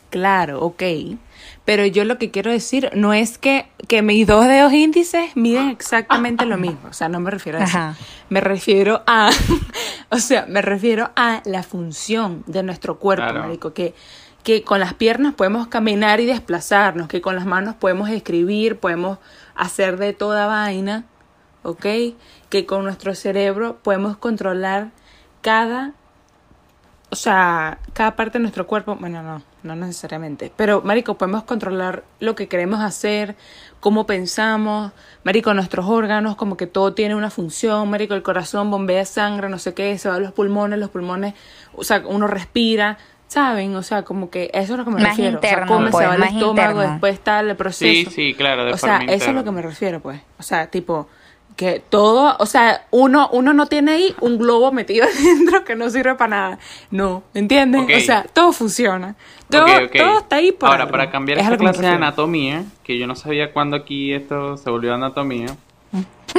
Claro, 0.08 0.60
ok. 0.62 0.82
Pero 1.66 1.84
yo 1.86 2.04
lo 2.04 2.18
que 2.18 2.30
quiero 2.30 2.50
decir 2.50 2.90
no 2.94 3.12
es 3.14 3.36
que, 3.38 3.66
que 3.88 4.00
mis 4.02 4.26
dos 4.26 4.46
dedos 4.46 4.72
índices 4.72 5.34
miden 5.34 5.70
exactamente 5.70 6.44
lo 6.46 6.56
mismo. 6.58 6.78
O 6.88 6.92
sea, 6.92 7.08
no 7.08 7.20
me 7.20 7.30
refiero 7.30 7.58
a 7.58 7.64
eso. 7.64 7.76
Ajá. 7.78 7.96
Me 8.28 8.40
refiero 8.40 9.02
a, 9.06 9.30
o 10.10 10.18
sea, 10.18 10.46
me 10.48 10.62
refiero 10.62 11.10
a 11.16 11.40
la 11.44 11.62
función 11.62 12.42
de 12.46 12.62
nuestro 12.62 12.98
cuerpo, 12.98 13.24
Claro. 13.24 13.40
marico, 13.40 13.72
que, 13.72 13.94
que 14.44 14.62
con 14.62 14.78
las 14.78 14.94
piernas 14.94 15.34
podemos 15.34 15.66
caminar 15.66 16.20
y 16.20 16.26
desplazarnos, 16.26 17.08
que 17.08 17.20
con 17.20 17.34
las 17.34 17.46
manos 17.46 17.74
podemos 17.74 18.10
escribir, 18.10 18.78
podemos 18.78 19.18
hacer 19.56 19.96
de 19.96 20.12
toda 20.12 20.46
vaina, 20.46 21.04
¿ok? 21.62 21.86
Que 22.50 22.66
con 22.66 22.84
nuestro 22.84 23.14
cerebro 23.14 23.78
podemos 23.82 24.16
controlar 24.16 24.92
cada 25.40 25.94
o 27.14 27.16
sea, 27.16 27.78
cada 27.92 28.16
parte 28.16 28.38
de 28.38 28.42
nuestro 28.42 28.66
cuerpo, 28.66 28.96
bueno, 28.96 29.22
no, 29.22 29.40
no 29.62 29.76
necesariamente, 29.76 30.52
pero, 30.56 30.82
Marico, 30.82 31.16
podemos 31.16 31.44
controlar 31.44 32.02
lo 32.18 32.34
que 32.34 32.48
queremos 32.48 32.80
hacer, 32.80 33.36
cómo 33.78 34.04
pensamos, 34.04 34.90
Marico, 35.22 35.54
nuestros 35.54 35.86
órganos, 35.86 36.34
como 36.34 36.56
que 36.56 36.66
todo 36.66 36.92
tiene 36.92 37.14
una 37.14 37.30
función, 37.30 37.88
Marico, 37.88 38.14
el 38.14 38.24
corazón 38.24 38.68
bombea 38.68 39.04
sangre, 39.04 39.48
no 39.48 39.60
sé 39.60 39.74
qué, 39.74 39.96
se 39.96 40.08
va 40.08 40.16
a 40.16 40.18
los 40.18 40.32
pulmones, 40.32 40.76
los 40.80 40.90
pulmones, 40.90 41.34
o 41.76 41.84
sea, 41.84 42.02
uno 42.04 42.26
respira, 42.26 42.98
¿saben? 43.34 43.74
O 43.76 43.82
sea, 43.82 44.02
como 44.04 44.30
que 44.30 44.50
eso 44.54 44.72
es 44.74 44.78
lo 44.78 44.84
que 44.84 44.90
me 44.92 45.00
Más 45.02 45.16
refiero, 45.16 45.38
o 45.38 45.40
sea, 45.40 45.50
interno, 45.50 45.66
come, 45.72 45.90
pues, 45.90 46.02
se 46.04 46.08
va 46.08 46.18
más 46.18 46.32
estómago, 46.32 46.50
interno. 46.70 46.80
después 46.92 47.14
está 47.14 47.40
el 47.40 47.56
proceso. 47.56 48.10
Sí, 48.10 48.14
sí, 48.14 48.34
claro, 48.34 48.64
de 48.64 48.72
O 48.72 48.78
sea, 48.78 48.98
forma 48.98 49.12
eso 49.12 49.14
es 49.14 49.20
lo 49.34 49.40
interna. 49.40 49.44
que 49.44 49.50
me 49.50 49.62
refiero, 49.62 50.00
pues. 50.00 50.20
O 50.38 50.42
sea, 50.44 50.68
tipo, 50.68 51.08
que 51.56 51.82
todo, 51.88 52.36
o 52.38 52.46
sea, 52.46 52.86
uno, 52.90 53.28
uno 53.32 53.52
no 53.52 53.66
tiene 53.66 53.92
ahí 53.92 54.14
un 54.20 54.38
globo 54.38 54.72
metido 54.72 55.04
adentro 55.12 55.64
que 55.64 55.74
no 55.76 55.90
sirve 55.90 56.14
para 56.14 56.28
nada. 56.30 56.58
No, 56.90 57.22
¿entiendes? 57.34 57.82
Ok. 57.82 57.90
O 57.96 58.00
sea, 58.00 58.24
todo 58.32 58.52
funciona. 58.52 59.14
Todo, 59.50 59.64
Ok, 59.64 59.70
ok. 59.86 59.96
todo 59.98 60.18
está 60.20 60.36
ahí 60.36 60.52
por 60.52 60.68
Ahora, 60.68 60.82
algo. 60.84 60.92
para 60.92 61.10
cambiar 61.10 61.38
Es 61.38 61.44
esta 61.44 61.56
clase 61.58 61.82
de 61.82 61.88
anatomía, 61.88 62.64
que 62.82 62.98
yo 62.98 63.06
no 63.06 63.14
sabía 63.16 63.52
cuándo 63.52 63.76
aquí 63.76 64.12
esto 64.12 64.56
se 64.56 64.70
volvió 64.70 64.94
anatomía. 64.94 65.46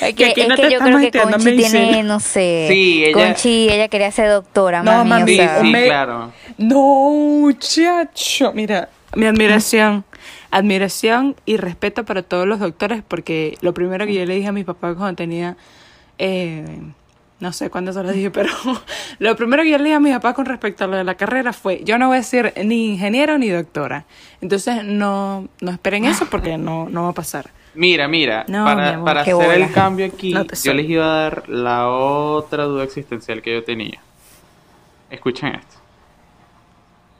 es 0.00 0.14
que, 0.14 0.24
aquí 0.26 0.40
es 0.40 0.48
no 0.48 0.56
que 0.56 0.62
te 0.62 0.70
yo 0.72 0.78
creo 0.78 0.98
que 0.98 1.10
Conchi 1.10 1.44
medicina. 1.44 1.70
tiene, 1.84 2.02
no 2.02 2.20
sé, 2.20 2.66
Sí, 2.70 3.04
ella- 3.04 3.12
Conchi, 3.26 3.68
ella 3.68 3.88
quería 3.88 4.10
ser 4.10 4.28
doctora, 4.30 4.82
No, 4.82 4.92
mami, 5.04 5.10
mami, 5.10 5.22
o 5.22 5.26
Sí, 5.26 5.36
sea, 5.36 5.60
sí, 5.60 5.70
me- 5.70 5.84
claro. 5.84 6.32
No, 6.58 7.10
muchacho. 7.40 8.52
Mira, 8.54 8.88
mi 9.14 9.26
admiración. 9.26 10.04
Admiración 10.50 11.36
y 11.46 11.56
respeto 11.58 12.04
para 12.04 12.22
todos 12.22 12.46
los 12.46 12.58
doctores, 12.58 13.02
porque 13.06 13.56
lo 13.60 13.72
primero 13.74 14.04
que 14.06 14.14
yo 14.14 14.24
le 14.26 14.34
dije 14.34 14.48
a 14.48 14.52
mi 14.52 14.64
papá 14.64 14.94
cuando 14.94 15.16
tenía. 15.16 15.56
eh, 16.18 16.64
no 17.38 17.54
sé 17.54 17.70
cuándo 17.70 17.90
se 17.94 18.02
lo 18.02 18.12
dije, 18.12 18.30
pero 18.32 18.50
lo 19.18 19.34
primero 19.36 19.62
que 19.62 19.70
yo 19.70 19.78
le 19.78 19.84
dije 19.84 19.96
a 19.96 20.00
mi 20.00 20.10
papá 20.12 20.34
con 20.34 20.44
respecto 20.44 20.84
a 20.84 20.86
lo 20.88 20.96
de 20.96 21.04
la 21.04 21.14
carrera 21.14 21.52
fue: 21.52 21.82
yo 21.84 21.98
no 21.98 22.08
voy 22.08 22.18
a 22.18 22.22
ser 22.22 22.52
ni 22.64 22.88
ingeniero 22.92 23.38
ni 23.38 23.48
doctora. 23.48 24.04
Entonces, 24.40 24.84
no, 24.84 25.48
no 25.60 25.70
esperen 25.70 26.04
eso 26.04 26.26
porque 26.30 26.58
no, 26.58 26.88
no 26.90 27.04
va 27.04 27.10
a 27.10 27.14
pasar. 27.14 27.50
Mira, 27.74 28.08
mira, 28.08 28.44
No, 28.48 28.64
para, 28.64 28.94
amor, 28.94 29.04
para 29.04 29.24
qué 29.24 29.30
hacer 29.32 29.46
bola. 29.46 29.66
el 29.66 29.72
cambio 29.72 30.06
aquí, 30.06 30.32
No 30.34 30.44
yo 30.44 30.74
les 30.74 30.88
iba 30.88 31.04
a 31.04 31.22
dar 31.22 31.48
la 31.48 31.88
otra 31.88 32.64
duda 32.64 32.82
existencial 32.84 33.42
que 33.42 33.52
yo 33.54 33.62
tenía. 33.64 34.00
Escuchen 35.08 35.54
esto. 35.54 35.76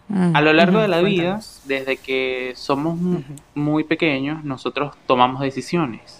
Mm, 0.08 0.34
A 0.34 0.40
lo 0.40 0.52
largo 0.52 0.80
de 0.80 0.88
la 0.88 1.00
vida, 1.02 1.40
desde 1.64 1.96
que 1.96 2.52
somos 2.56 2.98
muy 3.54 3.84
pequeños, 3.84 4.42
nosotros 4.44 4.94
tomamos 5.06 5.40
decisiones. 5.40 6.16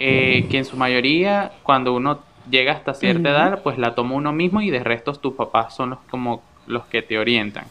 Eh, 0.00 0.46
que 0.50 0.58
en 0.58 0.64
su 0.64 0.76
mayoría, 0.76 1.52
cuando 1.62 1.92
uno 1.94 2.20
llega 2.50 2.72
hasta 2.72 2.94
cierta 2.94 3.28
edad, 3.30 3.62
pues 3.62 3.78
la 3.78 3.94
toma 3.94 4.14
uno 4.14 4.32
mismo 4.32 4.60
y 4.62 4.70
de 4.70 4.82
resto 4.82 5.12
tus 5.12 5.34
papás 5.34 5.74
son 5.76 5.90
los, 5.90 5.98
como 6.10 6.42
los 6.66 6.86
que 6.86 7.02
te 7.02 7.18
orientan. 7.18 7.64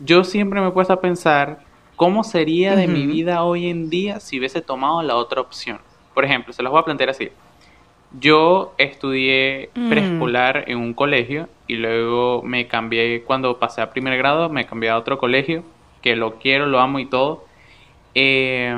Yo 0.00 0.22
siempre 0.22 0.60
me 0.60 0.68
he 0.68 0.70
puesto 0.70 0.92
a 0.92 1.00
pensar 1.00 1.60
cómo 1.98 2.22
sería 2.22 2.76
de 2.76 2.86
mi 2.86 3.06
vida 3.08 3.42
hoy 3.42 3.68
en 3.68 3.90
día 3.90 4.20
si 4.20 4.38
hubiese 4.38 4.62
tomado 4.62 5.02
la 5.02 5.16
otra 5.16 5.40
opción. 5.40 5.80
Por 6.14 6.24
ejemplo, 6.24 6.52
se 6.52 6.62
los 6.62 6.70
voy 6.70 6.80
a 6.80 6.84
plantear 6.84 7.10
así. 7.10 7.28
Yo 8.20 8.72
estudié 8.78 9.70
Mm. 9.74 9.88
preescolar 9.90 10.64
en 10.68 10.78
un 10.78 10.94
colegio 10.94 11.48
y 11.66 11.74
luego 11.74 12.42
me 12.44 12.68
cambié 12.68 13.22
cuando 13.24 13.58
pasé 13.58 13.80
a 13.82 13.90
primer 13.90 14.16
grado, 14.16 14.48
me 14.48 14.64
cambié 14.64 14.90
a 14.90 14.96
otro 14.96 15.18
colegio 15.18 15.64
que 16.00 16.14
lo 16.14 16.36
quiero, 16.38 16.66
lo 16.66 16.78
amo 16.78 17.00
y 17.00 17.06
todo. 17.06 17.44
Eh, 18.14 18.74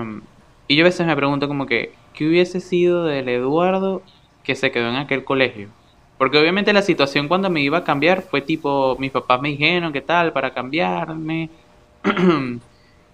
y 0.66 0.76
yo 0.76 0.84
a 0.84 0.88
veces 0.88 1.06
me 1.06 1.14
pregunto 1.14 1.46
como 1.46 1.66
que, 1.66 1.92
¿qué 2.14 2.26
hubiese 2.26 2.60
sido 2.60 3.04
del 3.04 3.28
Eduardo 3.28 4.00
que 4.44 4.54
se 4.54 4.70
quedó 4.70 4.88
en 4.88 4.96
aquel 4.96 5.24
colegio? 5.24 5.68
Porque 6.16 6.38
obviamente 6.38 6.72
la 6.72 6.82
situación 6.82 7.28
cuando 7.28 7.50
me 7.50 7.60
iba 7.60 7.78
a 7.78 7.84
cambiar 7.84 8.22
fue 8.22 8.40
tipo, 8.40 8.96
mis 8.98 9.10
papás 9.10 9.42
me 9.42 9.50
dijeron 9.50 9.92
qué 9.92 10.00
tal 10.00 10.32
para 10.32 10.54
cambiarme. 10.54 11.50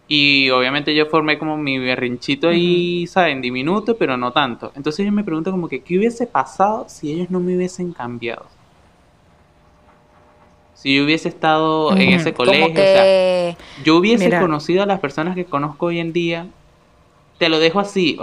Y 0.08 0.50
obviamente 0.50 0.94
yo 0.94 1.06
formé 1.06 1.36
como 1.38 1.56
mi 1.56 1.78
berrinchito 1.78 2.48
ahí, 2.48 3.06
¿saben? 3.08 3.40
Diminuto, 3.42 3.96
pero 3.96 4.16
no 4.16 4.30
tanto. 4.32 4.70
Entonces 4.76 5.04
yo 5.04 5.10
me 5.10 5.24
pregunto 5.24 5.50
como 5.50 5.68
que, 5.68 5.80
¿qué 5.82 5.98
hubiese 5.98 6.26
pasado 6.28 6.84
si 6.88 7.12
ellos 7.12 7.28
no 7.28 7.40
me 7.40 7.56
hubiesen 7.56 7.92
cambiado? 7.92 8.46
Si 10.74 10.94
yo 10.94 11.04
hubiese 11.04 11.28
estado 11.28 11.92
en 11.96 12.10
ese 12.12 12.34
colegio, 12.34 12.66
o 12.66 12.74
sea, 12.76 13.02
que- 13.02 13.56
yo 13.82 13.96
hubiese 13.96 14.26
Mira. 14.26 14.40
conocido 14.40 14.82
a 14.82 14.86
las 14.86 15.00
personas 15.00 15.34
que 15.34 15.44
conozco 15.44 15.86
hoy 15.86 15.98
en 15.98 16.12
día. 16.12 16.46
Te 17.38 17.48
lo 17.48 17.58
dejo 17.58 17.80
así, 17.80 18.16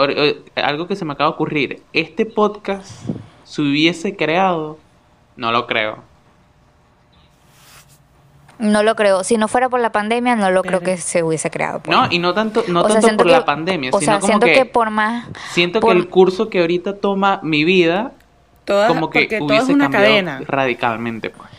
algo 0.55 0.87
que 0.87 0.95
se 0.95 1.03
me 1.05 1.13
acaba 1.13 1.31
de 1.31 1.33
ocurrir. 1.35 1.81
Este 1.93 2.25
podcast 2.25 3.07
se 3.43 3.61
hubiese 3.61 4.15
creado, 4.15 4.79
no 5.35 5.51
lo 5.51 5.67
creo. 5.67 5.97
No 8.63 8.81
lo 8.81 8.95
creo. 8.95 9.23
Si 9.23 9.37
no 9.37 9.47
fuera 9.47 9.67
por 9.69 9.79
la 9.81 9.91
pandemia, 9.91 10.35
no 10.35 10.49
lo 10.49 10.61
creo 10.63 10.79
que 10.79 10.97
se 10.97 11.21
hubiese 11.21 11.51
creado. 11.51 11.81
pues. 11.81 11.95
No, 11.95 12.07
y 12.09 12.17
no 12.19 12.33
tanto, 12.33 12.63
no 12.67 12.81
O 12.81 12.89
sea, 12.89 13.01
tanto 13.01 13.17
por 13.17 13.27
la 13.31 13.43
pandemia, 13.45 13.89
O 13.93 13.99
sino 13.99 14.11
sea, 14.13 14.19
como 14.19 14.27
siento 14.27 14.45
que, 14.45 14.53
que 14.53 14.65
por 14.65 14.89
más... 14.89 15.25
siento 15.51 15.79
por- 15.81 15.91
que 15.93 15.99
el 15.99 16.07
curso 16.09 16.49
que 16.49 16.61
ahorita 16.61 16.95
toma 16.97 17.39
mi 17.43 17.63
vida, 17.65 18.13
Todas, 18.65 18.87
como 18.87 19.09
que 19.09 19.25
todo 19.27 19.45
hubiese 19.47 19.63
es 19.65 19.69
una 19.69 19.85
cambiado 19.85 20.05
cadena. 20.07 20.41
radicalmente, 20.47 21.29
pues. 21.29 21.49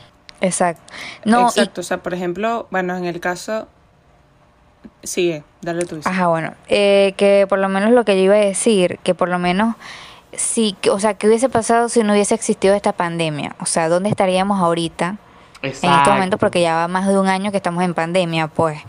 Exacto. 0.41 0.83
No, 1.27 1.43
y- 1.43 1.45
Exacto, 1.45 1.81
o 1.83 1.85
sea, 1.85 1.99
por 2.03 2.15
ejemplo, 2.15 2.67
bueno, 2.71 2.97
en 2.97 3.05
el 3.05 3.21
caso... 3.21 3.69
Sigue, 5.03 5.45
dale 5.63 5.85
tú. 5.85 6.01
Ajá, 6.05 6.29
bueno, 6.29 6.55
eh, 6.69 7.15
que 7.17 7.47
por 7.49 7.59
lo 7.59 7.69
menos 7.69 7.91
lo 7.91 8.05
que 8.05 8.17
yo 8.17 8.25
iba 8.25 8.35
a 8.35 8.39
decir, 8.39 8.99
que 9.03 9.15
por 9.15 9.29
lo 9.29 9.39
menos 9.39 9.77
sí, 10.33 10.75
que- 10.81 10.91
o 10.91 10.99
sea, 10.99 11.15
¿qué 11.15 11.27
hubiese 11.27 11.49
pasado 11.51 11.89
si 11.91 12.03
no 12.03 12.13
hubiese 12.15 12.35
existido 12.35 12.75
esta 12.75 12.93
pandemia? 12.93 13.55
O 13.61 13.67
sea, 13.67 13.89
¿dónde 13.89 14.09
estaríamos 14.09 14.61
ahorita? 14.61 15.17
En 15.65 15.93
este 15.93 16.11
momento, 16.11 16.39
porque 16.39 16.61
ya 16.61 16.75
va 16.75 16.89
más 16.89 17.07
de 17.07 17.19
un 17.19 17.29
año 17.29 17.51
que 17.51 17.57
estamos 17.57 17.83
en 17.85 17.95
pandemia, 17.95 18.49
pues. 18.49 18.81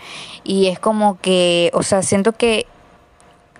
Y 0.44 0.68
es 0.68 0.80
como 0.80 1.20
que, 1.20 1.72
o 1.74 1.84
sea, 1.84 2.02
siento 2.02 2.34
que 2.34 2.68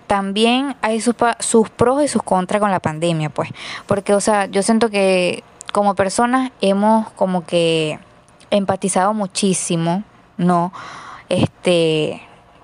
también 0.08 0.76
hay 0.82 1.02
sus, 1.02 1.16
sus 1.40 1.70
pros 1.70 2.04
y 2.04 2.08
sus 2.08 2.22
contras 2.24 2.62
con 2.62 2.72
la 2.72 2.80
pandemia, 2.80 3.30
pues. 3.30 3.50
Porque, 3.88 4.14
o 4.14 4.22
sea, 4.22 4.46
yo 4.46 4.64
siento 4.64 4.90
que 4.90 5.44
como 5.72 5.96
personas 5.96 6.52
hemos 6.62 7.10
como 7.12 7.46
que 7.46 8.00
empatizado 8.50 9.14
muchísimo, 9.14 10.04
¿no? 10.38 10.72
Este 11.30 12.22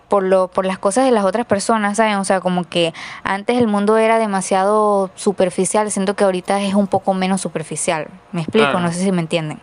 por 0.08 0.24
lo 0.24 0.50
por 0.50 0.66
las 0.66 0.78
cosas 0.78 1.06
de 1.06 1.12
las 1.12 1.26
otras 1.26 1.46
personas, 1.46 1.98
¿saben? 1.98 2.16
O 2.16 2.26
sea, 2.26 2.42
como 2.42 2.64
que 2.64 2.94
antes 3.24 3.58
el 3.58 3.68
mundo 3.68 3.98
era 3.98 4.20
demasiado 4.20 5.10
superficial, 5.16 5.90
siento 5.92 6.16
que 6.16 6.24
ahorita 6.24 6.62
es 6.62 6.74
un 6.74 6.88
poco 6.88 7.14
menos 7.14 7.42
superficial. 7.42 8.08
¿Me 8.32 8.42
explico? 8.42 8.70
Claro. 8.70 8.80
No 8.80 8.92
sé 8.92 9.00
si 9.00 9.12
me 9.12 9.22
entienden. 9.22 9.60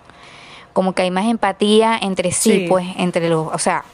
Como 0.73 0.93
que 0.93 1.03
hay 1.03 1.11
más 1.11 1.27
empatía 1.27 1.99
entre 2.01 2.33
sí, 2.33 2.53
Sí. 2.53 2.67
pues, 2.69 2.87
entre 2.97 3.29
los, 3.29 3.49
o 3.53 3.59
sea, 3.59 3.85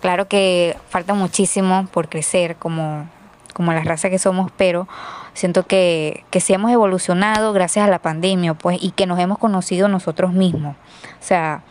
claro 0.00 0.28
que 0.28 0.76
falta 0.88 1.14
muchísimo 1.14 1.86
por 1.92 2.08
crecer 2.08 2.56
como 2.56 3.08
como 3.52 3.72
la 3.72 3.80
raza 3.82 4.08
que 4.08 4.18
somos, 4.18 4.50
pero 4.56 4.88
siento 5.34 5.66
que, 5.66 6.24
que 6.30 6.40
sí 6.40 6.54
hemos 6.54 6.70
evolucionado 6.70 7.52
gracias 7.52 7.84
a 7.84 7.90
la 7.90 7.98
pandemia, 7.98 8.54
pues, 8.54 8.78
y 8.80 8.92
que 8.92 9.06
nos 9.06 9.18
hemos 9.18 9.36
conocido 9.38 9.88
nosotros 9.88 10.32
mismos. 10.32 10.76
O 10.76 11.22
sea, 11.22 11.62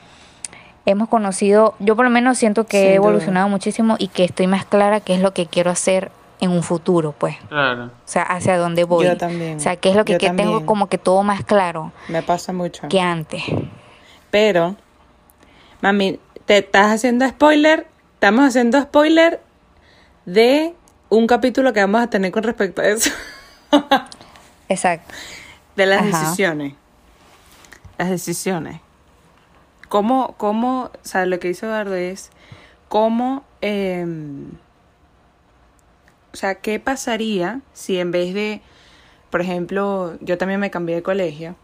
hemos 0.86 1.08
conocido, 1.08 1.74
yo 1.80 1.96
por 1.96 2.06
lo 2.06 2.12
menos 2.12 2.38
siento 2.38 2.66
que 2.66 2.78
Sin 2.78 2.88
he 2.88 2.98
duda. 2.98 3.08
evolucionado 3.08 3.50
muchísimo 3.50 3.96
y 3.98 4.10
que 4.10 4.26
estoy 4.26 4.46
más 4.46 4.66
clara 4.66 5.00
qué 5.00 5.16
es 5.16 5.22
lo 5.22 5.34
que 5.34 5.48
quiero 5.48 5.72
hacer 5.72 6.12
en 6.42 6.52
un 6.52 6.62
futuro, 6.64 7.16
pues. 7.18 7.38
Claro. 7.48 7.86
O 7.86 7.90
sea, 8.06 8.24
hacia 8.24 8.58
dónde 8.58 8.84
voy. 8.84 9.06
Yo 9.06 9.18
también. 9.18 9.58
O 9.58 9.60
sea, 9.60 9.76
qué 9.78 9.90
es 9.90 9.96
lo 9.96 10.06
que, 10.06 10.18
que 10.18 10.30
tengo 10.32 10.66
como 10.66 10.88
que 10.90 10.98
todo 10.98 11.24
más 11.24 11.44
claro 11.44 11.92
Me 12.10 12.22
pasa 12.22 12.54
mucho. 12.54 12.88
que 12.90 13.00
antes. 13.00 13.42
Pero, 14.32 14.76
mami, 15.82 16.20
te 16.46 16.60
estás 16.60 16.88
haciendo 16.94 17.28
spoiler. 17.28 17.88
Estamos 18.16 18.46
haciendo 18.46 18.82
spoiler 18.82 19.42
de 20.26 20.76
un 21.10 21.28
capítulo 21.28 21.74
que 21.74 21.80
vamos 21.80 22.02
a 22.02 22.08
tener 22.10 22.32
con 22.32 22.44
respecto 22.44 22.82
a 22.82 22.88
eso. 22.88 23.12
Exacto. 24.70 25.14
De 25.76 25.86
las 25.86 26.02
Ajá. 26.02 26.20
decisiones. 26.20 26.74
Las 27.98 28.10
decisiones. 28.10 28.82
¿Cómo, 29.88 30.36
cómo, 30.38 30.84
o 30.84 30.92
sea, 31.02 31.26
lo 31.26 31.40
que 31.40 31.50
hizo 31.50 31.66
Eduardo 31.66 31.96
es 31.96 32.30
cómo, 32.90 33.44
eh, 33.62 34.06
o 36.32 36.36
sea, 36.36 36.56
qué 36.56 36.80
pasaría 36.80 37.62
si 37.74 38.00
en 38.00 38.12
vez 38.12 38.34
de, 38.36 38.62
por 39.32 39.42
ejemplo, 39.42 40.18
yo 40.22 40.38
también 40.38 40.60
me 40.60 40.70
cambié 40.70 40.96
de 40.96 41.04
colegio, 41.04 41.56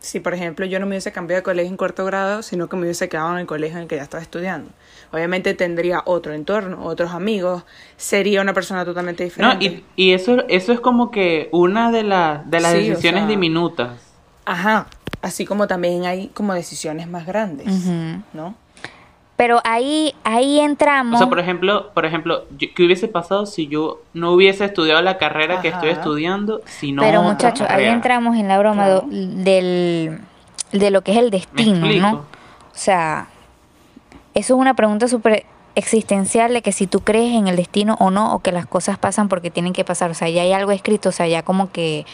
si 0.00 0.18
por 0.18 0.34
ejemplo 0.34 0.66
yo 0.66 0.80
no 0.80 0.86
me 0.86 0.90
hubiese 0.92 1.12
cambiado 1.12 1.38
de 1.40 1.42
colegio 1.44 1.70
en 1.70 1.76
cuarto 1.76 2.04
grado, 2.04 2.42
sino 2.42 2.68
que 2.68 2.76
me 2.76 2.82
hubiese 2.82 3.08
quedado 3.08 3.32
en 3.34 3.38
el 3.38 3.46
colegio 3.46 3.76
en 3.76 3.82
el 3.82 3.88
que 3.88 3.96
ya 3.96 4.02
estaba 4.02 4.22
estudiando. 4.22 4.70
Obviamente 5.12 5.54
tendría 5.54 6.02
otro 6.06 6.32
entorno, 6.32 6.84
otros 6.84 7.12
amigos, 7.12 7.64
sería 7.96 8.40
una 8.40 8.54
persona 8.54 8.84
totalmente 8.84 9.24
No, 9.36 9.54
diferente. 9.54 9.84
y, 9.96 10.08
y 10.10 10.12
eso, 10.14 10.38
eso 10.48 10.72
es 10.72 10.80
como 10.80 11.10
que 11.10 11.48
una 11.52 11.92
de, 11.92 12.02
las 12.02 12.48
de 12.50 12.60
las 12.60 12.72
Sí, 12.72 12.78
o 12.78 12.80
decisiones 12.90 13.20
sea, 13.22 13.28
diminutas. 13.28 14.00
Ajá, 14.46 14.86
así 15.22 15.44
como 15.44 15.66
también 15.66 16.04
hay 16.06 16.28
como 16.28 16.54
decisiones 16.54 17.06
más 17.08 17.26
grandes. 17.26 17.66
¿no? 18.32 18.54
Pero 19.40 19.58
ahí, 19.64 20.14
ahí 20.22 20.58
O 20.58 20.64
entramos. 20.64 21.18
sea, 21.18 21.26
por 21.30 21.38
ejemplo, 21.40 21.88
por 21.94 22.04
ejemplo, 22.04 22.44
yo- 22.58 22.68
¿qué 22.76 22.84
hubiese 22.84 23.08
pasado 23.08 23.46
si 23.46 23.68
yo 23.68 24.02
no 24.12 24.32
hubiese 24.32 24.66
estudiado 24.66 25.00
la 25.00 25.16
carrera 25.16 25.62
que 25.62 25.68
estoy 25.68 25.88
estudiando? 25.88 26.60
sino 26.66 27.00
Pero 27.00 27.22
muchachos, 27.22 27.66
ahí 27.70 27.86
entramos 27.86 28.36
en 28.36 28.48
la 28.48 28.58
broma 28.58 28.84
Claro. 28.84 29.04
del, 29.08 30.20
de 30.72 30.90
lo 30.90 31.00
que 31.00 31.12
es 31.12 31.16
el 31.16 31.24
¿Me 31.24 31.30
destino? 31.30 31.86
¿no? 32.12 32.16
O 32.18 32.24
sea, 32.74 33.28
eso 34.34 34.54
es 34.54 34.60
una 34.60 34.74
pregunta 34.74 35.08
súper 35.08 35.46
existencial 35.74 36.52
de 36.52 36.60
que 36.60 36.72
si 36.72 36.86
tú 36.86 37.00
crees 37.00 37.34
en 37.34 37.48
el 37.48 37.56
destino 37.56 37.96
o 37.98 38.10
no, 38.10 38.34
o 38.34 38.40
que 38.40 38.52
las 38.52 38.66
cosas 38.66 38.98
pasan 38.98 39.30
porque 39.30 39.50
tienen 39.50 39.72
que 39.72 39.86
pasar. 39.86 40.10
O 40.10 40.14
sea, 40.14 40.28
ya 40.28 40.42
hay 40.42 40.52
algo 40.52 40.70
escrito, 40.70 41.08
o 41.08 41.12
sea, 41.12 41.26
ya 41.28 41.42
como 41.42 41.72
que... 41.72 42.04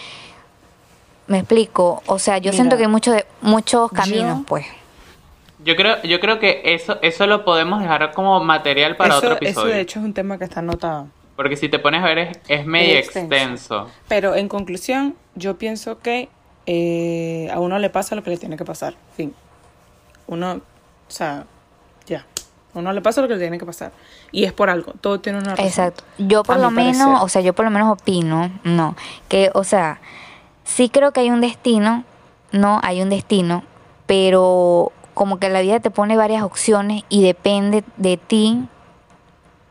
Me 1.26 1.38
explico. 1.38 2.04
O 2.06 2.20
sea, 2.20 2.38
yo 2.38 2.52
Mira, 2.52 2.62
siento 2.62 2.76
que 2.76 2.84
hay 2.84 2.88
muchos, 2.88 3.16
de- 3.16 3.26
muchos 3.42 3.90
yo- 3.90 3.96
caminos, 3.96 4.42
pues. 4.46 4.64
Yo 5.66 5.74
creo, 5.74 6.00
yo 6.02 6.20
creo 6.20 6.38
que 6.38 6.62
eso, 6.64 6.98
eso 7.02 7.26
lo 7.26 7.44
podemos 7.44 7.80
dejar 7.80 8.12
como 8.12 8.42
material 8.42 8.96
para 8.96 9.10
eso, 9.10 9.18
otro 9.18 9.30
eso 9.32 9.38
episodio. 9.42 9.74
de 9.74 9.80
hecho 9.80 9.98
es 9.98 10.04
un 10.04 10.14
tema 10.14 10.38
que 10.38 10.44
está 10.44 10.60
anotado. 10.60 11.08
Porque 11.34 11.56
si 11.56 11.68
te 11.68 11.78
pones 11.80 12.02
a 12.02 12.06
ver 12.06 12.18
es, 12.18 12.38
es 12.48 12.64
medio 12.64 12.94
Es 12.94 13.06
extenso. 13.06 13.34
extenso. 13.34 13.90
Pero 14.08 14.36
en 14.36 14.48
conclusión, 14.48 15.16
yo 15.34 15.58
pienso 15.58 15.98
que 15.98 16.28
eh, 16.66 17.50
a 17.52 17.58
uno 17.58 17.78
le 17.80 17.90
pasa 17.90 18.14
lo 18.14 18.22
que 18.22 18.30
le 18.30 18.36
tiene 18.36 18.56
que 18.56 18.64
pasar. 18.64 18.94
Fin. 19.16 19.34
Uno, 20.28 20.52
o 20.52 21.10
sea, 21.10 21.44
ya. 22.06 22.24
A 22.74 22.78
uno 22.78 22.92
le 22.92 23.00
pasa 23.00 23.20
lo 23.20 23.28
que 23.28 23.34
le 23.34 23.40
tiene 23.40 23.58
que 23.58 23.66
pasar. 23.66 23.90
Y 24.32 24.44
es 24.44 24.52
por 24.52 24.70
algo. 24.70 24.92
Todo 25.00 25.20
tiene 25.20 25.38
una 25.38 25.50
razón. 25.50 25.66
Exacto. 25.66 26.04
Yo 26.18 26.42
por 26.42 26.58
lo 26.58 26.70
menos, 26.70 26.98
parecer. 26.98 27.24
o 27.24 27.28
sea, 27.28 27.42
yo 27.42 27.54
por 27.54 27.64
lo 27.64 27.70
menos 27.70 27.90
opino, 27.92 28.50
no, 28.64 28.96
que, 29.28 29.50
o 29.52 29.64
sea, 29.64 30.00
sí 30.64 30.88
creo 30.90 31.12
que 31.12 31.20
hay 31.20 31.30
un 31.30 31.40
destino, 31.40 32.04
no, 32.52 32.80
hay 32.82 33.02
un 33.02 33.10
destino, 33.10 33.62
pero 34.06 34.92
como 35.16 35.38
que 35.38 35.48
la 35.48 35.62
vida 35.62 35.80
te 35.80 35.90
pone 35.90 36.14
varias 36.14 36.42
opciones 36.42 37.02
y 37.08 37.22
depende 37.22 37.84
de 37.96 38.18
ti, 38.18 38.68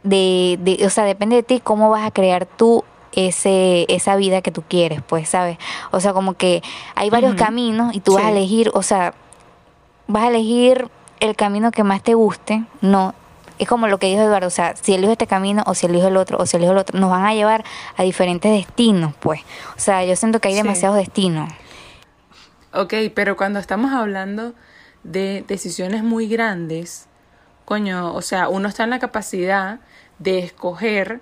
de, 0.02 0.58
de, 0.60 0.84
o 0.88 0.90
sea, 0.90 1.04
depende 1.04 1.36
de 1.36 1.44
ti 1.44 1.60
cómo 1.64 1.92
vas 1.92 2.04
a 2.04 2.10
crear 2.10 2.48
tú 2.48 2.84
ese, 3.12 3.86
esa 3.88 4.16
vida 4.16 4.42
que 4.42 4.50
tú 4.50 4.64
quieres, 4.68 5.04
pues, 5.06 5.30
¿sabes? 5.30 5.60
O 5.92 6.00
sea, 6.00 6.14
como 6.14 6.34
que 6.34 6.64
hay 6.96 7.12
varios 7.12 7.36
caminos 7.36 7.96
y 7.96 8.00
tú 8.00 8.16
vas 8.16 8.24
a 8.26 8.32
elegir, 8.32 8.72
o 8.74 8.82
sea, 8.82 9.14
vas 10.08 10.24
a 10.24 10.28
elegir 10.30 10.90
el 11.20 11.36
camino 11.36 11.70
que 11.70 11.84
más 11.84 12.02
te 12.02 12.16
guste, 12.16 12.64
no. 12.82 13.14
Es 13.60 13.68
como 13.68 13.88
lo 13.88 14.00
que 14.00 14.08
dijo 14.08 14.22
Eduardo, 14.24 14.48
o 14.48 14.50
sea, 14.50 14.76
si 14.76 14.96
elijo 14.96 15.12
este 15.12 15.28
camino 15.28 15.62
o 15.68 15.76
si 15.76 15.86
elijo 15.86 16.08
el 16.08 16.18
otro 16.18 16.40
o 16.40 16.48
si 16.48 16.58
elijo 16.58 16.72
el 16.72 16.80
otro, 16.80 17.00
nos 17.00 17.12
van 17.12 17.24
a 17.24 17.36
llevar 17.36 17.64
a 17.98 18.02
diferentes 18.02 18.52
destinos, 18.52 19.14
pues. 19.20 19.42
O 19.78 19.80
sea, 19.80 20.04
yo 20.04 20.16
siento 20.16 20.40
que 20.42 20.48
hay 20.48 20.56
Sí. 20.56 20.62
demasiados 20.64 20.98
destinos. 20.98 21.50
Ok, 22.74 22.96
pero 23.14 23.38
cuando 23.38 23.60
estamos 23.60 23.94
hablando 23.94 24.54
de 25.06 25.46
decisiones 25.48 26.04
muy 26.04 26.28
grandes, 26.28 27.08
coño, 27.64 28.14
o 28.14 28.22
sea, 28.22 28.50
uno 28.50 28.68
está 28.68 28.84
en 28.84 28.90
la 28.90 29.00
capacidad 29.00 29.80
de 30.20 30.40
escoger 30.40 31.22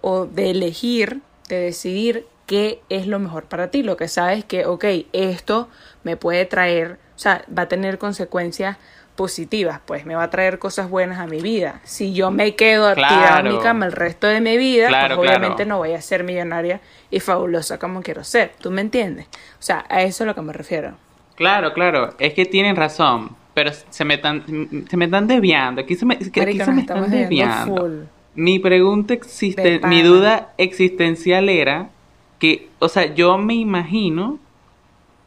o 0.00 0.26
de 0.26 0.50
elegir, 0.50 1.20
de 1.48 1.60
decidir 1.60 2.26
qué 2.46 2.80
es 2.88 3.06
lo 3.06 3.18
mejor 3.18 3.44
para 3.44 3.70
ti. 3.70 3.82
Lo 3.82 3.96
que 3.96 4.08
sabes 4.08 4.44
que, 4.44 4.64
ok, 4.64 4.84
esto 5.12 5.68
me 6.02 6.16
puede 6.16 6.46
traer, 6.46 6.98
o 7.14 7.18
sea, 7.18 7.44
va 7.56 7.62
a 7.62 7.68
tener 7.68 7.98
consecuencias 7.98 8.78
positivas, 9.16 9.80
pues 9.84 10.06
me 10.06 10.14
va 10.14 10.22
a 10.22 10.30
traer 10.30 10.58
cosas 10.58 10.88
buenas 10.88 11.18
a 11.18 11.26
mi 11.26 11.40
vida. 11.42 11.80
Si 11.84 12.14
yo 12.14 12.30
me 12.30 12.54
quedo 12.54 12.94
tirada 12.94 13.40
en 13.40 13.48
mi 13.48 13.58
cama 13.58 13.84
el 13.84 13.92
resto 13.92 14.28
de 14.28 14.40
mi 14.40 14.56
vida, 14.56 14.88
pues 14.88 15.18
obviamente 15.18 15.66
no 15.66 15.78
voy 15.78 15.92
a 15.92 16.00
ser 16.00 16.22
millonaria 16.22 16.80
y 17.10 17.20
fabulosa 17.20 17.78
como 17.78 18.00
quiero 18.00 18.22
ser. 18.22 18.52
¿Tú 18.60 18.70
me 18.70 18.80
entiendes? 18.80 19.26
O 19.58 19.62
sea, 19.62 19.84
a 19.88 20.02
eso 20.02 20.08
es 20.08 20.20
a 20.22 20.24
lo 20.24 20.34
que 20.36 20.42
me 20.42 20.52
refiero. 20.52 20.96
Claro, 21.38 21.72
claro, 21.72 22.14
es 22.18 22.34
que 22.34 22.46
tienen 22.46 22.74
razón, 22.74 23.30
pero 23.54 23.70
se 23.90 24.04
me 24.04 24.14
están, 24.14 24.42
se 24.90 24.96
me 24.96 25.04
están 25.04 25.28
desviando, 25.28 25.80
aquí 25.80 25.94
se 25.94 26.04
me, 26.04 26.14
aquí 26.14 26.58
se 26.58 26.72
me 26.72 26.80
están 26.80 27.08
desviando. 27.08 28.08
Mi 28.34 28.58
pregunta 28.58 29.14
existe, 29.14 29.80
mi 29.86 30.02
duda 30.02 30.52
existencial 30.58 31.48
era 31.48 31.90
que, 32.40 32.68
o 32.80 32.88
sea, 32.88 33.14
yo 33.14 33.38
me 33.38 33.54
imagino, 33.54 34.40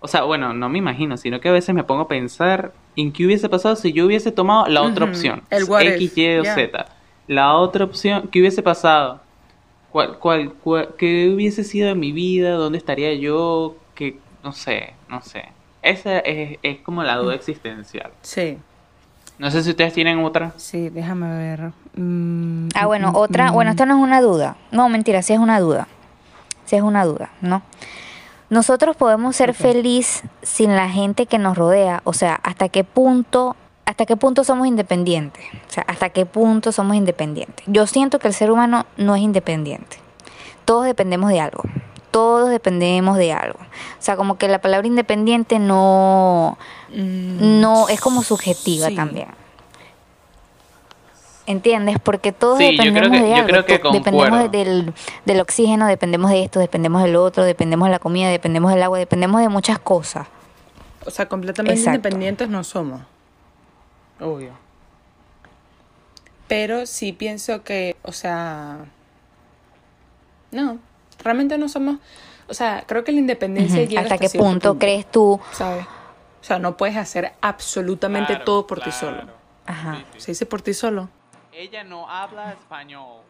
o 0.02 0.08
sea, 0.10 0.24
bueno, 0.24 0.54
no 0.54 0.68
me 0.68 0.80
imagino, 0.80 1.16
sino 1.16 1.40
que 1.40 1.48
a 1.48 1.54
veces 1.54 1.74
me 1.74 1.86
pongo 1.86 2.02
a 2.02 2.08
pensar 2.10 2.74
en 2.98 3.14
qué 3.14 3.26
hubiese 3.26 3.48
pasado 3.48 3.78
si 3.78 3.94
yo 3.94 4.06
hubiese 4.06 4.34
tomado 4.34 4.68
la 4.68 4.82
otra 4.82 5.06
opción, 5.06 5.44
el 5.50 5.64
X, 5.94 6.18
Y 6.18 6.40
o 6.40 6.44
Z. 6.44 6.88
La 7.28 7.54
otra 7.54 7.86
opción, 7.86 8.28
¿qué 8.30 8.42
hubiese 8.42 8.62
pasado? 8.62 9.22
¿Cuál, 9.94 10.18
cuál, 10.18 10.90
¿Qué 10.98 11.32
hubiese 11.34 11.64
sido 11.64 11.96
mi 11.96 12.12
vida? 12.12 12.52
¿Dónde 12.56 12.80
estaría 12.80 13.14
yo? 13.14 13.78
Que, 13.96 14.18
no 14.44 14.52
sé, 14.52 14.94
no 15.08 15.22
sé. 15.22 15.46
Esa 15.82 16.20
es, 16.20 16.60
es 16.62 16.80
como 16.80 17.04
la 17.04 17.16
duda 17.18 17.36
existencial. 17.36 18.12
Sí. 18.22 18.58
No 19.40 19.50
sé 19.50 19.64
si 19.64 19.72
ustedes 19.72 19.94
tienen 19.94 20.24
otra. 20.24 20.54
Sí, 20.58 20.90
déjame 20.90 21.36
ver. 21.36 21.72
Mm, 21.96 22.70
ah, 22.76 22.86
bueno, 22.86 23.12
mm, 23.12 23.16
otra. 23.16 23.52
Mm. 23.52 23.54
Bueno, 23.54 23.72
esto 23.72 23.86
no 23.86 23.98
es 23.98 24.04
una 24.04 24.22
duda. 24.22 24.56
No, 24.72 24.88
mentira, 24.90 25.22
sí 25.24 25.34
es 25.34 25.40
una 25.40 25.60
duda. 25.60 25.88
Sí 26.66 26.76
es 26.76 26.84
una 26.84 27.06
duda, 27.06 27.32
¿no? 27.42 27.64
Nosotros 28.50 28.96
podemos 28.96 29.36
ser 29.36 29.54
feliz 29.54 30.24
sin 30.44 30.76
la 30.76 30.90
gente 30.90 31.26
que 31.26 31.40
nos 31.40 31.58
rodea. 31.58 32.02
O 32.04 32.14
sea, 32.14 32.36
¿hasta 32.36 32.70
qué 32.70 32.84
punto 32.84 33.56
hasta 33.86 34.06
qué 34.06 34.16
punto 34.16 34.44
somos 34.44 34.68
independientes. 34.68 35.44
O 35.68 35.72
sea, 35.72 35.84
hasta 35.88 36.10
qué 36.10 36.26
punto 36.26 36.72
somos 36.72 36.96
independientes. 36.96 37.66
Yo 37.68 37.88
siento 37.88 38.20
que 38.20 38.28
el 38.28 38.34
ser 38.34 38.50
humano 38.50 38.86
no 38.96 39.16
es 39.16 39.22
independiente. 39.22 39.98
Todos 40.64 40.86
dependemos 40.86 41.30
de 41.30 41.42
algo 41.42 41.64
todos 42.12 42.50
dependemos 42.50 43.18
de 43.18 43.34
algo. 43.34 43.60
O 43.60 44.02
sea, 44.02 44.16
como 44.16 44.38
que 44.38 44.48
la 44.48 44.60
palabra 44.60 44.88
independiente 44.88 45.60
no, 45.60 46.58
mm, 46.90 47.60
no 47.62 47.90
es 47.90 48.00
como 48.00 48.22
subjetiva 48.24 48.90
también. 48.92 49.30
¿Entiendes? 51.48 51.98
Porque 52.00 52.32
todos 52.32 52.60
dependemos 52.60 53.22
de 53.22 53.34
algo. 53.34 53.92
dependemos 53.92 54.52
del, 54.52 54.94
del 55.26 55.40
oxígeno, 55.40 55.88
dependemos 55.88 56.30
de 56.30 56.44
esto, 56.44 56.60
dependemos 56.60 57.02
del 57.04 57.16
otro, 57.16 57.44
dependemos 57.44 57.88
de 57.88 57.92
la 57.92 58.00
comida, 58.00 58.30
dependemos 58.30 58.72
del 58.72 58.84
agua, 58.84 59.00
dependemos 59.00 59.42
de 59.42 59.50
muchas 59.50 59.80
cosas. 59.80 60.28
O 61.06 61.10
sea, 61.10 61.28
completamente 61.28 61.82
independientes 61.82 62.48
no 62.48 62.64
somos. 62.64 63.02
Obvio. 64.20 64.52
Pero 66.48 66.86
sí 66.86 67.12
pienso 67.12 67.64
que, 67.64 67.96
o 68.04 68.12
sea, 68.12 68.86
no, 70.52 70.78
realmente 71.24 71.58
no 71.58 71.70
somos, 71.70 71.98
o 72.48 72.54
sea, 72.54 72.84
creo 72.88 73.04
que 73.04 73.12
la 73.12 73.20
independencia 73.20 73.84
llega 73.84 74.02
hasta, 74.02 74.18
qué 74.18 74.30
punto, 74.30 74.78
crees 74.78 75.10
tú, 75.10 75.40
¿sabes? 75.52 75.86
O 75.86 76.44
sea, 76.44 76.58
no 76.60 76.76
puedes 76.76 76.98
hacer 76.98 77.34
absolutamente 77.42 78.36
todo 78.38 78.66
por 78.66 78.82
ti 78.82 78.92
solo. 78.92 79.24
Ajá. 79.66 80.04
Se 80.18 80.32
dice 80.32 80.46
por 80.46 80.62
ti 80.62 80.74
solo. 80.74 81.10
Ella 81.54 81.84
no 81.84 82.10
habla 82.10 82.54
español. 82.54 83.22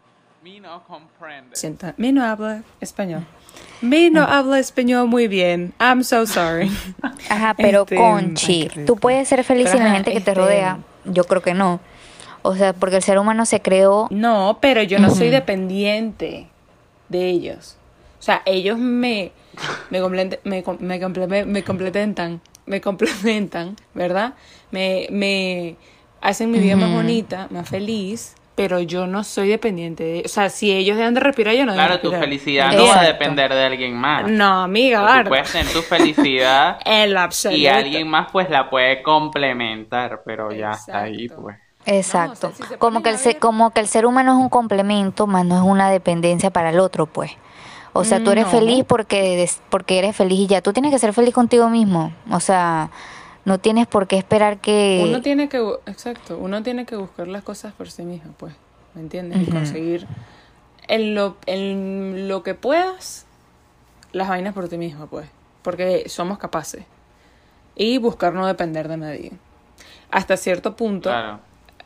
Mi 0.41 0.59
no 0.59 0.83
comprende. 0.85 1.55
Sienta, 1.55 1.93
mi 1.97 2.11
no 2.11 2.23
habla 2.23 2.63
español. 2.79 3.23
Mi 3.81 4.09
no 4.09 4.23
habla 4.23 4.57
español 4.57 5.07
muy 5.07 5.27
bien. 5.27 5.73
I'm 5.79 6.03
so 6.03 6.25
sorry. 6.25 6.71
Ajá, 7.29 7.53
pero 7.55 7.81
este, 7.81 7.95
Conchi, 7.95 8.69
tú 8.87 8.95
puedes 8.95 9.27
ser 9.27 9.43
feliz 9.43 9.69
sin 9.69 9.83
la 9.83 9.91
gente 9.91 10.11
que 10.11 10.21
te 10.21 10.31
este, 10.31 10.33
rodea. 10.33 10.79
Yo 11.05 11.25
creo 11.25 11.41
que 11.41 11.53
no. 11.53 11.79
O 12.41 12.55
sea, 12.55 12.73
porque 12.73 12.95
el 12.95 13.03
ser 13.03 13.19
humano 13.19 13.45
se 13.45 13.61
creó. 13.61 14.07
No, 14.09 14.57
pero 14.61 14.81
yo 14.81 14.97
no 14.97 15.11
soy 15.11 15.29
dependiente 15.29 16.47
de 17.09 17.29
ellos. 17.29 17.77
O 18.21 18.23
sea, 18.23 18.43
ellos 18.45 18.77
me, 18.77 19.31
me, 19.89 19.99
me, 19.99 20.29
me, 20.43 20.63
me 21.45 21.63
complementan, 21.63 22.39
me 22.67 22.79
complementan, 22.79 23.75
¿verdad? 23.95 24.35
Me, 24.69 25.07
me 25.09 25.75
hacen 26.21 26.51
mi 26.51 26.59
vida 26.59 26.75
más 26.75 26.91
bonita, 26.91 27.47
más 27.49 27.67
feliz, 27.67 28.35
pero 28.53 28.79
yo 28.79 29.07
no 29.07 29.23
soy 29.23 29.49
dependiente 29.49 30.03
de... 30.03 30.21
O 30.23 30.27
sea, 30.27 30.49
si 30.49 30.71
ellos 30.71 30.97
dejan 30.97 31.15
de 31.15 31.19
respirar, 31.19 31.55
yo 31.55 31.65
no 31.65 31.73
Claro, 31.73 31.99
tu 31.99 32.11
felicidad 32.11 32.71
no 32.71 32.85
va 32.85 32.99
a 32.99 33.05
depender 33.05 33.51
de 33.51 33.65
alguien 33.65 33.95
más. 33.95 34.29
No, 34.29 34.61
amiga, 34.61 35.23
Tú 35.23 35.29
puedes 35.29 35.51
tener 35.51 35.73
tu 35.73 35.81
felicidad 35.81 36.77
en 36.85 37.17
absoluto. 37.17 37.57
y 37.59 37.65
alguien 37.65 38.07
más 38.07 38.27
pues 38.31 38.51
la 38.51 38.69
puede 38.69 39.01
complementar, 39.01 40.21
pero 40.23 40.51
ya 40.51 40.73
está 40.73 41.01
ahí, 41.01 41.27
pues. 41.27 41.57
Exacto. 41.87 42.53
como, 42.77 43.01
que 43.01 43.09
el 43.09 43.39
como 43.39 43.71
que 43.71 43.79
el 43.79 43.87
ser 43.87 44.05
humano 44.05 44.33
es 44.33 44.37
un 44.37 44.49
complemento, 44.49 45.25
más 45.25 45.43
no 45.43 45.55
es 45.55 45.63
una 45.63 45.89
dependencia 45.89 46.51
para 46.51 46.69
el 46.69 46.79
otro, 46.79 47.07
pues. 47.07 47.31
O 47.93 48.03
sea, 48.03 48.23
tú 48.23 48.31
eres 48.31 48.47
feliz 48.47 48.85
porque, 48.87 49.49
porque 49.69 49.99
eres 49.99 50.15
feliz 50.15 50.39
y 50.39 50.47
ya. 50.47 50.61
Tú 50.61 50.71
tienes 50.73 50.91
que 50.91 50.99
ser 50.99 51.13
feliz 51.13 51.33
contigo 51.33 51.69
mismo. 51.69 52.13
O 52.31 52.39
sea, 52.39 52.89
no 53.43 53.59
tienes 53.59 53.87
por 53.87 54.07
qué 54.07 54.17
esperar 54.17 54.59
que... 54.59 55.01
Uno 55.03 55.21
tiene 55.21 55.49
que, 55.49 55.57
exacto, 55.85 56.37
uno 56.37 56.63
tiene 56.63 56.85
que 56.85 56.95
buscar 56.95 57.27
las 57.27 57.43
cosas 57.43 57.73
por 57.73 57.89
sí 57.89 58.03
mismo, 58.03 58.33
pues. 58.37 58.53
¿Me 58.93 59.01
entiendes? 59.01 59.47
Y 59.47 59.51
conseguir 59.51 60.07
en 60.87 61.15
lo, 61.15 61.37
en 61.45 62.27
lo 62.27 62.43
que 62.43 62.53
puedas 62.53 63.25
las 64.11 64.27
vainas 64.27 64.53
por 64.53 64.67
ti 64.67 64.77
mismo, 64.77 65.07
pues. 65.07 65.27
Porque 65.61 66.07
somos 66.07 66.37
capaces. 66.37 66.85
Y 67.75 67.97
buscar 67.97 68.33
no 68.33 68.45
depender 68.45 68.87
de 68.87 68.97
nadie. 68.97 69.31
Hasta 70.11 70.35
cierto 70.37 70.75
punto, 70.75 71.09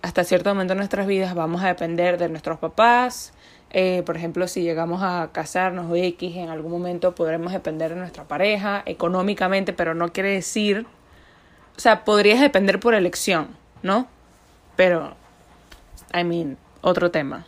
hasta 0.02 0.24
cierto 0.24 0.50
momento 0.50 0.74
en 0.74 0.80
nuestras 0.80 1.06
vidas 1.08 1.36
vamos 1.36 1.64
a 1.64 1.68
depender 1.68 2.18
de 2.18 2.30
nuestros 2.30 2.58
papás, 2.58 3.34
eh, 3.72 4.04
por 4.06 4.16
ejemplo, 4.16 4.48
si 4.48 4.62
llegamos 4.62 5.02
a 5.04 5.30
casarnos 5.32 5.92
o 5.92 5.96
X, 5.96 6.38
en 6.38 6.50
algún 6.50 6.72
momento 6.72 7.14
podremos 7.14 7.52
depender 7.52 7.94
de 7.94 8.00
nuestra 8.00 8.24
pareja 8.24 8.84
económicamente, 8.86 9.74
pero 9.74 9.94
no 9.94 10.14
quiere 10.14 10.30
decir, 10.30 10.86
o 11.76 11.80
sea, 11.80 12.06
podrías 12.06 12.40
depender 12.40 12.80
por 12.80 12.94
elección, 12.94 13.50
¿no? 13.84 14.08
Pero, 14.76 15.16
I 16.14 16.24
mean, 16.24 16.58
otro 16.82 17.12
tema. 17.12 17.46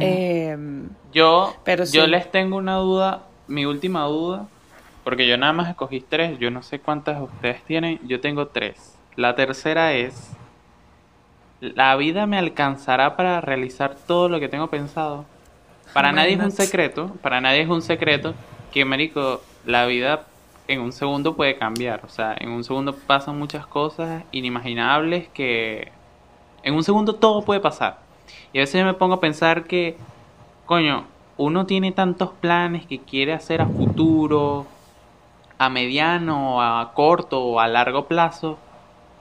Em, 0.00 0.90
yo, 1.12 1.56
pero 1.64 1.84
yo 1.84 2.06
les 2.06 2.30
tengo 2.30 2.56
una 2.58 2.76
duda, 2.76 3.22
mi 3.48 3.64
última 3.64 4.04
duda, 4.04 4.46
porque 5.02 5.26
yo 5.26 5.36
nada 5.38 5.54
más 5.54 5.70
escogí 5.70 6.00
tres, 6.00 6.38
yo 6.38 6.50
no 6.50 6.62
sé 6.62 6.78
cuántas 6.78 7.20
ustedes 7.20 7.62
tienen, 7.64 7.98
yo 8.06 8.20
tengo 8.20 8.48
tres. 8.48 8.96
La 9.16 9.34
tercera 9.34 9.94
es, 9.94 10.30
la 11.62 11.94
vida 11.94 12.26
me 12.26 12.38
alcanzará 12.38 13.16
para 13.16 13.40
realizar 13.40 13.94
todo 13.94 14.28
lo 14.28 14.40
que 14.40 14.48
tengo 14.48 14.66
pensado. 14.66 15.24
Para 15.94 16.10
nadie 16.10 16.34
es 16.34 16.40
un 16.40 16.50
secreto, 16.50 17.12
para 17.22 17.40
nadie 17.40 17.62
es 17.62 17.68
un 17.68 17.82
secreto 17.82 18.34
que, 18.72 18.84
marico, 18.84 19.40
la 19.64 19.86
vida 19.86 20.26
en 20.66 20.80
un 20.80 20.92
segundo 20.92 21.36
puede 21.36 21.56
cambiar. 21.56 22.04
O 22.04 22.08
sea, 22.08 22.34
en 22.38 22.50
un 22.50 22.64
segundo 22.64 22.96
pasan 23.06 23.38
muchas 23.38 23.66
cosas 23.66 24.24
inimaginables 24.32 25.28
que 25.28 25.92
en 26.64 26.74
un 26.74 26.82
segundo 26.82 27.14
todo 27.14 27.42
puede 27.44 27.60
pasar. 27.60 27.98
Y 28.52 28.58
a 28.58 28.62
veces 28.62 28.80
yo 28.80 28.84
me 28.84 28.94
pongo 28.94 29.14
a 29.14 29.20
pensar 29.20 29.64
que, 29.64 29.96
coño, 30.66 31.04
uno 31.36 31.66
tiene 31.66 31.92
tantos 31.92 32.30
planes 32.40 32.86
que 32.86 32.98
quiere 32.98 33.34
hacer 33.34 33.60
a 33.60 33.66
futuro, 33.66 34.66
a 35.58 35.68
mediano, 35.68 36.60
a 36.60 36.92
corto 36.92 37.40
o 37.40 37.60
a 37.60 37.68
largo 37.68 38.06
plazo 38.06 38.58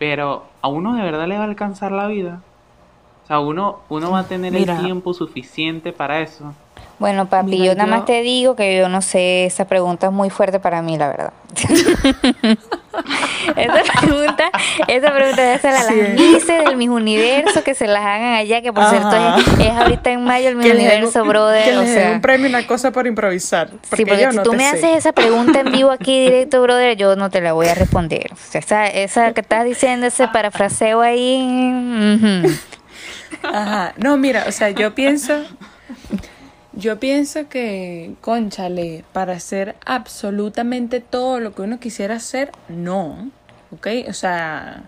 pero 0.02 0.46
a 0.62 0.67
uno 0.67 0.95
de 0.95 1.04
verdad 1.04 1.28
le 1.28 1.38
va 1.38 1.43
a 1.43 1.47
alcanzar 1.47 1.91
la 1.91 2.08
vida. 2.08 2.41
O 3.24 3.28
sea, 3.28 3.39
uno, 3.39 3.80
uno 3.89 4.12
va 4.12 4.19
a 4.19 4.24
tener 4.28 4.56
el 4.56 4.65
tiempo 4.80 5.13
suficiente 5.13 5.93
para 5.93 6.21
eso. 6.21 6.54
Bueno, 7.00 7.28
papi, 7.28 7.58
yo 7.63 7.74
nada 7.74 7.89
más 7.89 8.06
te 8.06 8.21
digo 8.21 8.56
que 8.56 8.78
yo 8.78 8.88
no 8.88 9.02
sé, 9.02 9.45
esa 9.45 9.65
pregunta 9.65 10.08
es 10.08 10.13
muy 10.13 10.30
fuerte 10.30 10.60
para 10.60 10.82
mí, 10.82 10.97
la 10.97 11.08
verdad. 11.08 11.34
esa 13.56 14.02
pregunta, 14.02 14.52
esa 14.88 15.14
pregunta 15.14 15.42
debe 15.42 15.60
ser 15.60 15.76
a 15.76 15.84
las 15.84 15.92
Mises 15.92 16.66
del 16.66 16.78
Mis 16.78 16.90
Universo, 16.90 17.64
que 17.64 17.76
se 17.76 17.88
las 17.88 18.04
hagan 18.04 18.34
allá, 18.34 18.62
que 18.62 18.74
por 18.74 18.90
cierto 18.90 19.16
es, 19.60 19.70
ahorita 19.72 20.12
en 20.12 20.24
mayo 20.24 20.50
el 20.50 20.56
Mis 20.56 20.72
Universo, 20.72 21.24
brother. 21.26 21.64
Que 21.64 21.78
o 21.78 21.86
sea, 21.86 22.12
un 22.12 22.22
premio, 22.22 22.50
una 22.50 22.66
cosa 22.68 22.92
por 22.92 23.08
improvisar. 23.08 23.70
sí, 23.96 24.06
porque 24.06 24.32
si 24.32 24.44
tú 24.44 24.54
me 24.54 24.68
haces 24.68 24.98
esa 24.98 25.12
pregunta 25.14 25.62
en 25.62 25.72
vivo 25.72 25.92
aquí 25.92 26.26
directo, 26.26 26.62
brother, 26.62 26.96
yo 26.98 27.16
no 27.16 27.30
te 27.30 27.42
la 27.42 27.54
voy 27.54 27.68
a 27.68 27.76
responder. 27.76 28.32
O 28.34 28.36
sea, 28.36 28.60
esa, 28.60 28.88
esa 28.88 29.34
que 29.34 29.42
estás 29.42 29.66
diciendo, 29.66 30.08
ese 30.08 30.28
parafraseo 30.28 31.02
ahí. 31.02 32.44
Ajá. 33.44 33.94
No, 33.98 34.18
mira, 34.18 34.46
o 34.48 34.52
sea, 34.52 34.70
yo 34.70 34.94
pienso 34.94 35.44
yo 36.74 37.00
pienso 37.00 37.50
que, 37.50 38.14
conchale, 38.22 39.04
para 39.14 39.34
hacer 39.34 39.76
absolutamente 39.86 41.00
todo 41.02 41.40
lo 41.40 41.54
que 41.54 41.62
uno 41.64 41.80
quisiera 41.80 42.16
hacer, 42.16 42.52
no. 42.70 43.30
¿Ok? 43.72 43.88
O 44.10 44.14
sea, 44.14 44.84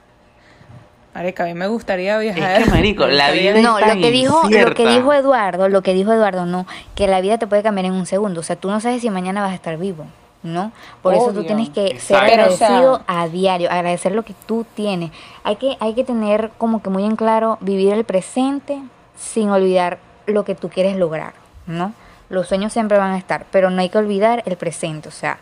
Marica, 1.13 1.43
a 1.43 1.45
mí 1.47 1.53
me 1.53 1.67
gustaría 1.67 2.17
viajar. 2.17 2.61
Es 2.61 2.65
que, 2.65 2.71
marico, 2.71 3.05
la 3.07 3.31
vida 3.31 3.51
es 3.51 3.63
No, 3.63 3.79
lo 3.79 3.85
tan 3.85 4.01
que 4.01 4.11
dijo, 4.11 4.41
lo 4.49 4.73
que 4.73 4.87
dijo 4.87 5.13
Eduardo, 5.13 5.69
lo 5.69 5.81
que 5.83 5.93
dijo 5.93 6.11
Eduardo, 6.11 6.45
no, 6.45 6.65
que 6.95 7.07
la 7.07 7.21
vida 7.21 7.37
te 7.37 7.47
puede 7.47 7.61
cambiar 7.63 7.85
en 7.85 7.93
un 7.93 8.05
segundo. 8.05 8.39
O 8.39 8.43
sea, 8.43 8.55
tú 8.55 8.69
no 8.71 8.79
sabes 8.79 9.01
si 9.01 9.09
mañana 9.09 9.41
vas 9.41 9.51
a 9.51 9.55
estar 9.55 9.77
vivo, 9.77 10.05
¿no? 10.41 10.71
Por 11.03 11.13
eso 11.13 11.31
tú 11.33 11.43
tienes 11.43 11.69
que 11.69 11.99
ser 11.99 12.17
Exacto. 12.17 12.27
Pero, 12.31 12.53
o 12.53 12.57
sea- 12.57 12.67
agradecido 12.67 13.03
a 13.07 13.27
diario, 13.27 13.69
agradecer 13.71 14.13
lo 14.13 14.23
que 14.23 14.33
tú 14.47 14.65
tienes. 14.75 15.11
Hay 15.43 15.57
que, 15.57 15.77
hay 15.79 15.93
que 15.93 16.03
tener 16.03 16.49
como 16.57 16.81
que 16.81 16.89
muy 16.89 17.05
en 17.05 17.15
claro 17.15 17.57
vivir 17.61 17.93
el 17.93 18.05
presente 18.05 18.81
sin 19.15 19.49
olvidar 19.51 19.99
lo 20.25 20.43
que 20.45 20.55
tú 20.55 20.69
quieres 20.69 20.95
lograr, 20.97 21.33
¿no? 21.67 21.93
Los 22.29 22.47
sueños 22.47 22.73
siempre 22.73 22.97
van 22.97 23.13
a 23.13 23.17
estar, 23.17 23.45
pero 23.51 23.69
no 23.69 23.81
hay 23.81 23.89
que 23.89 23.97
olvidar 23.97 24.43
el 24.45 24.57
presente, 24.57 25.09
o 25.09 25.11
sea, 25.11 25.39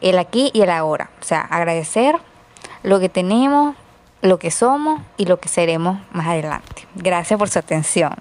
el 0.00 0.18
aquí 0.18 0.50
y 0.52 0.62
el 0.62 0.70
ahora. 0.70 1.10
O 1.20 1.24
sea, 1.24 1.40
agradecer 1.42 2.16
lo 2.82 3.00
que 3.00 3.08
tenemos, 3.08 3.76
lo 4.22 4.38
que 4.38 4.50
somos 4.50 5.00
y 5.16 5.26
lo 5.26 5.38
que 5.38 5.48
seremos 5.48 5.98
más 6.12 6.26
adelante. 6.26 6.86
Gracias 6.94 7.38
por 7.38 7.48
su 7.48 7.58
atención. 7.58 8.14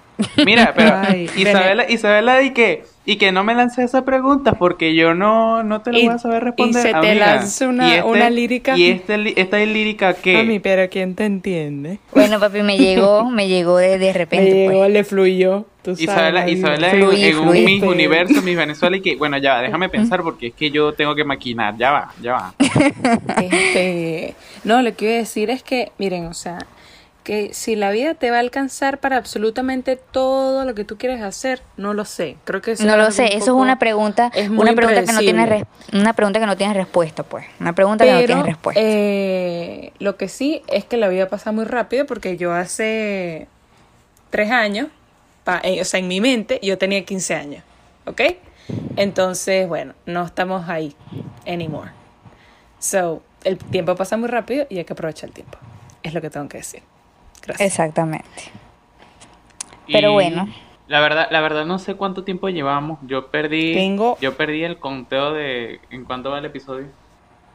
Mira, 0.45 0.73
pero 0.75 0.95
Ay, 0.95 1.29
Isabela, 1.35 1.89
Isabela, 1.89 2.41
y 2.41 2.53
que, 2.53 2.85
y 3.09 3.15
que 3.15 3.31
no 3.31 3.43
me 3.45 3.55
lances 3.55 3.85
esa 3.85 4.03
pregunta 4.03 4.51
porque 4.53 4.93
yo 4.93 5.13
no, 5.15 5.63
no 5.63 5.81
te 5.81 5.93
lo 5.93 5.97
Y- 5.97 6.05
voy 6.07 6.15
a 6.15 6.19
saber 6.19 6.43
responder. 6.43 6.85
y 6.85 6.89
se 6.89 6.93
te 6.93 7.15
lanza 7.15 7.67
una- 7.69 7.95
este- 7.95 8.07
una 8.07 8.29
lírica. 8.29 8.77
Y 8.77 8.89
este, 8.91 9.39
esta 9.41 9.57
lírica 9.59 10.13
que... 10.13 10.33
Mami, 10.33 10.59
pero 10.59 10.89
¿quién 10.89 11.15
te 11.15 11.23
entiende? 11.23 11.99
Bueno, 12.13 12.37
papi, 12.39 12.61
me 12.63 12.77
llegó, 12.77 13.23
me 13.31 13.47
llegó 13.47 13.77
de, 13.77 13.97
de 13.97 14.07
Me 14.07 14.13
repente. 14.13 14.51
llegó, 14.53 14.79
pues. 14.79 14.91
le 14.91 15.03
fluyó. 15.05 15.65
Tú 15.81 15.95
sabes, 15.95 16.01
Isabela, 16.01 16.31
la. 16.45 16.49
Isabela 16.51 16.91
en, 16.91 16.97
Fluí, 16.97 17.23
en 17.23 17.37
un. 17.39 17.49
Miss 17.65 17.81
Universo, 17.83 18.41
Miss 18.41 18.57
Venezuela 18.57 18.97
y 18.97 19.01
que, 19.01 19.15
bueno, 19.15 19.37
ya 19.37 19.53
va, 19.53 19.61
déjame 19.61 19.87
pensar 19.87 20.21
porque 20.21 20.47
es 20.47 20.53
que 20.53 20.69
yo 20.69 20.91
tengo 20.93 21.15
que 21.15 21.23
maquinar, 21.23 21.77
ya 21.77 21.91
va, 21.91 22.11
ya 22.21 22.33
va. 22.33 22.53
Este, 23.41 24.35
no, 24.65 24.81
lo 24.81 24.93
que 24.95 25.05
iba 25.05 25.13
a 25.13 25.17
decir 25.19 25.49
es 25.49 25.63
que, 25.63 25.93
miren, 25.97 26.25
o 26.25 26.33
sea, 26.33 26.59
que 27.27 27.53
si 27.53 27.75
la 27.75 27.91
vida 27.91 28.13
te 28.13 28.31
va 28.31 28.37
a 28.37 28.39
alcanzar 28.39 28.99
para 29.01 29.17
absolutamente 29.17 29.97
todo 29.97 30.63
lo 30.63 30.73
que 30.73 30.85
tú 30.85 30.97
quieres 30.97 31.21
hacer, 31.21 31.61
no 31.75 31.93
lo 31.93 32.05
sé. 32.05 32.37
Creo 32.45 32.61
que 32.61 32.71
eso 32.71 32.85
No 32.85 32.93
es 32.93 32.97
lo 32.99 33.11
sé, 33.11 33.25
eso 33.35 33.37
es 33.43 33.49
una 33.49 33.77
pregunta, 33.77 34.31
es 34.33 34.47
una 34.49 34.71
pregunta 34.73 35.01
que 35.03 35.11
no 35.11 35.19
tiene 35.19 35.65
una 35.91 36.13
pregunta 36.13 36.39
que 36.39 36.45
no 36.45 36.55
tiene 36.55 36.73
respuesta, 36.73 37.23
pues. 37.23 37.45
Una 37.59 37.73
pregunta 37.75 38.05
que 38.05 38.11
no 38.13 38.23
tiene 38.23 38.43
respuesta. 38.43 38.81
eh, 38.81 39.91
lo 39.99 40.15
que 40.15 40.29
sí 40.29 40.61
es 40.67 40.85
que 40.85 40.95
la 40.95 41.09
vida 41.09 41.27
pasa 41.27 41.51
muy 41.51 41.65
rápido 41.65 42.05
porque 42.05 42.37
yo 42.37 42.53
hace 42.53 43.49
tres 44.29 44.49
años, 44.49 44.87
pa- 45.43 45.59
eh, 45.65 45.81
o 45.81 45.83
sea, 45.85 45.99
en 45.99 46.07
mi 46.07 46.21
mente 46.21 46.61
yo 46.63 46.77
tenía 46.77 47.03
15 47.03 47.35
años, 47.35 47.61
¿ok? 48.05 48.21
Entonces, 48.95 49.67
bueno, 49.67 49.95
no 50.05 50.25
estamos 50.25 50.69
ahí 50.69 50.95
anymore. 51.45 51.91
So, 52.79 53.21
el 53.43 53.57
tiempo 53.57 53.95
pasa 53.97 54.15
muy 54.15 54.29
rápido 54.29 54.65
y 54.69 54.77
hay 54.77 54.85
que 54.85 54.93
aprovechar 54.93 55.27
el 55.27 55.33
tiempo. 55.35 55.57
Es 56.03 56.13
lo 56.13 56.21
que 56.21 56.29
tengo 56.29 56.47
que 56.47 56.59
decir. 56.59 56.83
Gracias. 57.45 57.61
Exactamente. 57.71 58.51
Pero 59.91 60.11
Y 60.11 60.13
bueno. 60.13 60.47
La 60.87 61.01
verdad, 61.01 61.27
la 61.31 61.41
verdad 61.41 61.65
no 61.65 61.79
sé 61.79 61.95
cuánto 61.95 62.23
tiempo 62.23 62.47
llevamos. 62.49 62.99
Yo 63.03 63.27
perdí, 63.27 63.73
Tengo- 63.73 64.17
yo 64.21 64.37
perdí 64.37 64.63
el 64.63 64.77
conteo 64.79 65.33
de 65.33 65.81
en 65.89 66.05
cuánto 66.05 66.31
va 66.31 66.39
el 66.39 66.45
episodio. 66.45 66.87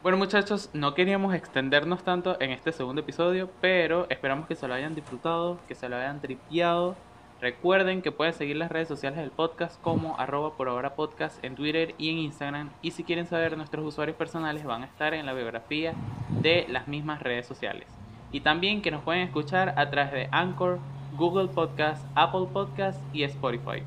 Bueno 0.03 0.19
muchachos, 0.19 0.69
no 0.75 0.95
queríamos 0.95 1.33
extendernos 1.35 2.03
tanto 2.03 2.37
en 2.41 2.51
este 2.51 2.73
segundo 2.73 3.01
episodio, 3.03 3.49
pero 3.61 4.07
esperamos 4.11 4.47
que 4.49 4.57
se 4.57 4.67
lo 4.69 4.75
hayan 4.75 4.95
disfrutado, 4.95 5.59
que 5.69 5.75
se 5.75 5.89
lo 5.89 5.97
hayan 5.97 6.21
tripeado. 6.21 6.97
Recuerden 7.41 8.03
que 8.03 8.13
pueden 8.13 8.35
seguir 8.35 8.57
las 8.57 8.71
redes 8.71 8.89
sociales 8.89 9.19
del 9.19 9.31
podcast 9.31 9.81
como 9.81 10.19
arroba 10.19 10.55
por 10.57 10.69
ahora 10.69 10.95
podcast 10.95 11.43
en 11.45 11.55
Twitter 11.55 11.95
y 11.99 12.11
en 12.11 12.19
Instagram. 12.19 12.71
Y 12.83 12.91
si 12.91 13.03
quieren 13.05 13.27
saber 13.27 13.57
nuestros 13.57 13.85
usuarios 13.87 14.17
personales 14.17 14.65
van 14.65 14.83
a 14.83 14.87
estar 14.87 15.15
en 15.15 15.25
la 15.25 15.33
biografía 15.33 15.95
de 16.29 16.67
las 16.69 16.87
mismas 16.87 17.23
redes 17.23 17.47
sociales. 17.47 17.87
Y 18.33 18.41
también 18.41 18.83
que 18.83 18.91
nos 18.91 19.03
pueden 19.03 19.23
escuchar 19.23 19.75
a 19.77 19.91
través 19.91 20.13
de 20.13 20.29
Anchor, 20.33 20.79
Google 21.17 21.49
Podcast, 21.49 22.03
Apple 22.15 22.47
Podcast 22.53 22.99
y 23.13 23.23
Spotify. 23.25 23.83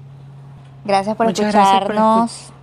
Gracias 0.86 1.16
por 1.16 1.26
Muchas 1.26 1.52
gracias 1.52 1.82
por 1.82 1.92
escucharnos. 1.92 2.54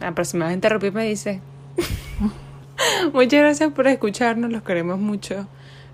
La 0.00 0.12
próxima 0.12 0.46
vez 0.46 0.54
interrumpir 0.54 0.92
me 0.92 1.04
dice. 1.04 1.40
Muchas 3.12 3.40
gracias 3.40 3.72
por 3.72 3.86
escucharnos, 3.86 4.50
los 4.50 4.62
queremos 4.62 4.98
mucho. 4.98 5.46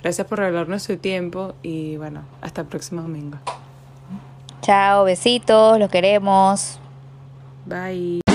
Gracias 0.02 0.26
por 0.26 0.38
regalarnos 0.38 0.84
su 0.84 0.96
tiempo 0.96 1.54
y 1.62 1.96
bueno, 1.96 2.22
hasta 2.40 2.60
el 2.60 2.68
próximo 2.68 3.02
domingo. 3.02 3.38
Chao, 4.62 5.04
besitos, 5.04 5.78
los 5.78 5.90
queremos. 5.90 6.78
Bye. 7.66 8.27